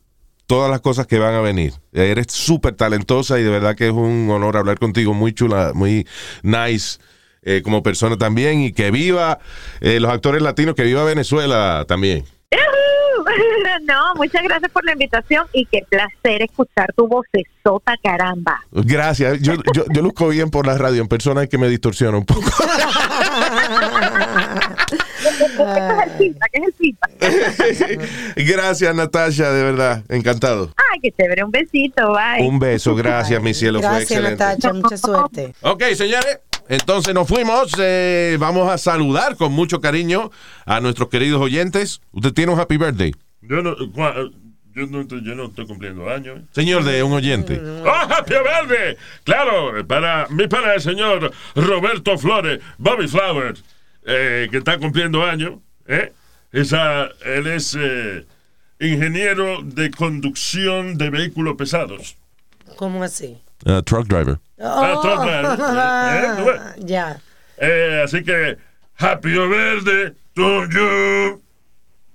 [0.45, 1.71] todas las cosas que van a venir.
[1.93, 5.13] Eres súper talentosa y de verdad que es un honor hablar contigo.
[5.13, 6.05] Muy chula, muy
[6.41, 6.99] nice
[7.43, 8.59] eh, como persona también.
[8.59, 9.39] Y que viva
[9.79, 12.25] los actores latinos, que viva Venezuela también.
[13.83, 18.61] No, muchas gracias por la invitación y qué placer escuchar tu vocesota, caramba.
[18.71, 19.41] Gracias.
[19.41, 21.01] Yo, yo, yo luzco bien por la radio.
[21.01, 22.43] En persona es que me distorsiona un poco.
[28.35, 30.03] Gracias, Natasha, de verdad.
[30.09, 30.73] Encantado.
[30.91, 32.47] Ay, qué chévere, un besito, bye.
[32.47, 34.43] Un beso, gracias, mi cielo, fue Gracias, excelente.
[34.43, 35.53] Natacha, mucha suerte.
[35.61, 37.73] Ok, señores, entonces nos fuimos.
[37.79, 40.31] eh, vamos a saludar con mucho cariño
[40.65, 42.01] a nuestros queridos oyentes.
[42.11, 43.13] Usted tiene un happy birthday,
[43.47, 44.31] Yo no, cua-
[44.75, 46.41] yo no, estoy- yo no estoy cumpliendo años.
[46.51, 47.59] señor de un oyente.
[47.85, 48.97] ¡Oh, Happy Verde!
[49.23, 53.63] Claro, para mi para el señor Roberto Flores, Bobby Flowers,
[54.05, 55.55] eh, que está cumpliendo años.
[55.87, 56.11] ¿eh?
[56.51, 58.25] Esa, él es eh,
[58.79, 62.15] ingeniero de conducción de vehículos pesados.
[62.77, 63.37] ¿Cómo así?
[63.65, 64.39] Uh, truck driver.
[64.59, 65.57] Ah, truck driver.
[66.15, 66.37] ¿Eh?
[66.37, 66.85] ¿Tú ves?
[66.85, 67.19] Ya.
[67.57, 68.57] Eh, así que,
[68.97, 71.41] Happy Verde to you.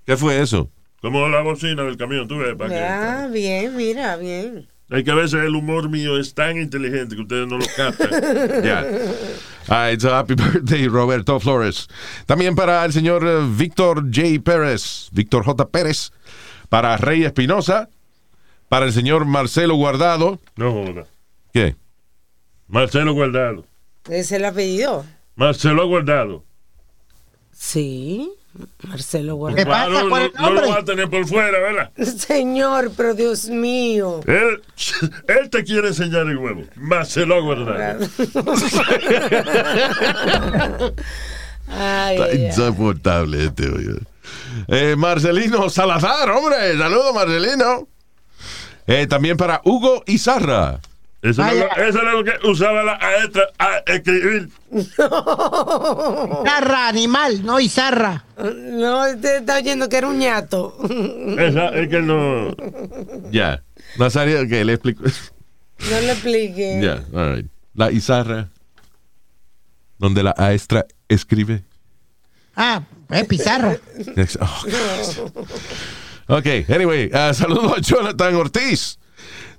[0.06, 0.70] ¿Qué fue eso?
[1.00, 2.56] Como la bocina del camión, tú ves.
[2.56, 4.68] para que- Ya, bien, mira, bien.
[4.90, 8.08] Hay que a veces el humor mío es tan inteligente que ustedes no lo captan.
[8.64, 8.86] Ya.
[9.68, 11.88] Ah, it's a happy birthday, Roberto Flores.
[12.26, 14.40] También para el señor eh, Víctor J.
[14.42, 15.68] Pérez, Víctor J.
[15.68, 16.10] Pérez,
[16.70, 17.90] para Rey Espinosa,
[18.70, 20.40] para el señor Marcelo Guardado.
[20.56, 21.04] No joda.
[21.52, 21.76] ¿Qué?
[22.66, 23.66] Marcelo Guardado.
[24.06, 25.04] ¿Ese es el apellido?
[25.36, 26.44] Marcelo Guardado.
[27.52, 28.30] Sí,
[28.82, 29.68] Marcelo ¿Qué Guardado.
[29.68, 31.90] pasa no, con el no- no lo va a tener por fuera, ¿verdad?
[32.16, 34.20] Señor, pero Dios mío.
[34.26, 34.62] Él,
[35.28, 36.62] él te quiere enseñar el huevo.
[36.76, 38.06] Marcelo Guardado.
[41.70, 43.98] Ay, Está insoportable este, oye.
[44.68, 46.76] Eh, Marcelino Salazar, hombre.
[46.78, 47.88] Saludos, Marcelino.
[48.86, 50.80] Eh, también para Hugo Izarra.
[51.20, 51.64] Eso, Vaya.
[51.66, 54.48] era lo, eso era lo que usaba la maestra a escribir.
[56.46, 58.24] Zarra, animal, no Izarra.
[58.38, 60.76] No, usted está oyendo que era un ñato.
[61.38, 62.54] Esa es que no.
[63.30, 63.62] Ya.
[63.98, 65.02] Nazario, que le explico.
[65.04, 66.80] No le explique.
[66.80, 67.46] Ya, all right.
[67.74, 68.48] La Izarra.
[69.98, 71.64] Donde la maestra escribe.
[72.54, 73.76] Ah, es Pizarra.
[74.16, 74.64] Ex- oh,
[76.28, 78.98] ok, anyway, uh, saludos a Jonathan Ortiz.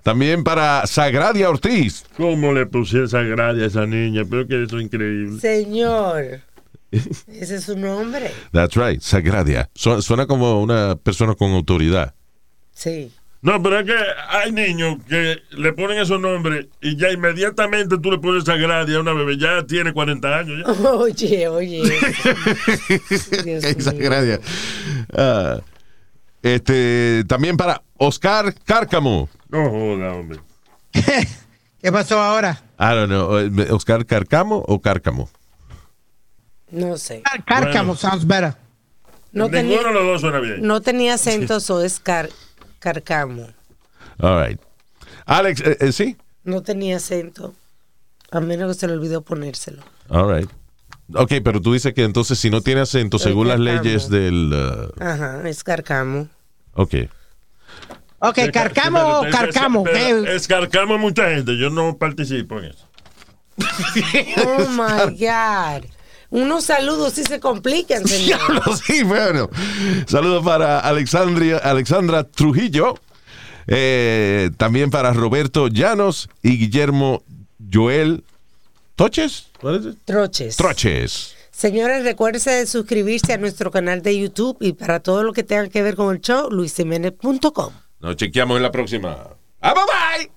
[0.10, 2.04] También para Sagradia Ortiz.
[2.18, 4.24] ¿Cómo le puse esa gracia a esa niña?
[4.28, 5.40] Pero que eso es increíble.
[5.40, 6.42] Señor.
[7.28, 8.32] Ese es su nombre.
[8.52, 9.70] That's right, Sagradia.
[9.76, 12.16] Su- suena como una persona con autoridad.
[12.74, 13.12] Sí.
[13.44, 13.96] No, pero es que
[14.30, 18.98] hay niños que le ponen esos nombres y ya inmediatamente tú le pones esa gracia
[18.98, 19.38] a una bebé.
[19.38, 20.64] Ya tiene 40 años.
[20.66, 20.90] Ya.
[20.90, 21.84] Oye, oye.
[23.80, 24.40] Sagradia.
[25.14, 25.60] Ah,
[26.42, 29.30] este, también para Oscar Cárcamo.
[29.50, 30.40] No joda, hombre.
[31.82, 32.62] ¿Qué pasó ahora?
[32.80, 33.38] I don't know.
[33.38, 35.30] eh, ¿Oscar Cárcamo o Cárcamo?
[36.72, 37.24] No sé.
[37.46, 37.96] Cárcamo Bueno.
[37.96, 38.56] sounds better.
[39.32, 40.62] No Ninguno tenía, de los dos suena bien.
[40.62, 42.30] no tenía acentos o es car-
[42.80, 43.48] carcamo.
[44.20, 44.60] All right.
[45.26, 46.18] Alex, eh, eh, sí.
[46.44, 47.54] No tenía acento.
[48.32, 49.84] A menos que se le olvidó ponérselo.
[50.10, 50.50] All right.
[51.16, 53.84] Ok, pero tú dices que entonces si no tiene acento, según las Cárcamo.
[53.84, 54.52] leyes del...
[55.00, 56.28] uh, Ajá, es carcamo.
[56.74, 56.96] ok.
[58.20, 59.84] Ok, carcamo o Pero- carcamo.
[59.84, 61.58] pero Eh, Escarcamo a mucha gente.
[61.58, 62.86] Yo no participo en eso.
[64.46, 65.86] Oh my God.
[66.32, 68.40] Unos saludos sí se complican, señor.
[68.86, 69.50] Sí, bueno.
[70.08, 72.96] Saludos para Alexandria, Alexandra Trujillo.
[73.68, 77.24] Eh, también para Roberto Llanos y Guillermo
[77.72, 78.24] Joel
[78.96, 79.48] Toches.
[80.06, 80.56] Troches.
[80.58, 81.36] Troches.
[81.52, 85.68] Señores, recuérdense de suscribirse a nuestro canal de YouTube y para todo lo que tenga
[85.70, 87.74] que ver con el show, luisimenez.com.
[88.00, 89.18] Nos chequeamos en la próxima.
[89.62, 90.32] ¡Ah, bye bye!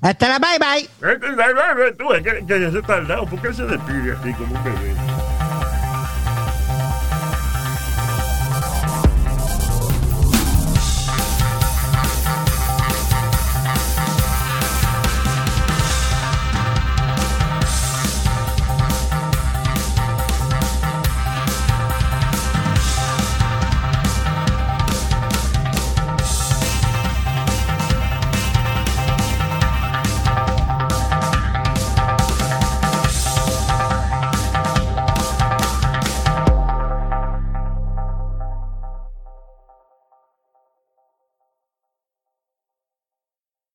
[0.00, 1.92] Hasta la bye bye.
[1.94, 5.17] Tú, es que, que se tardado, ¿por qué se despide así como un bebé?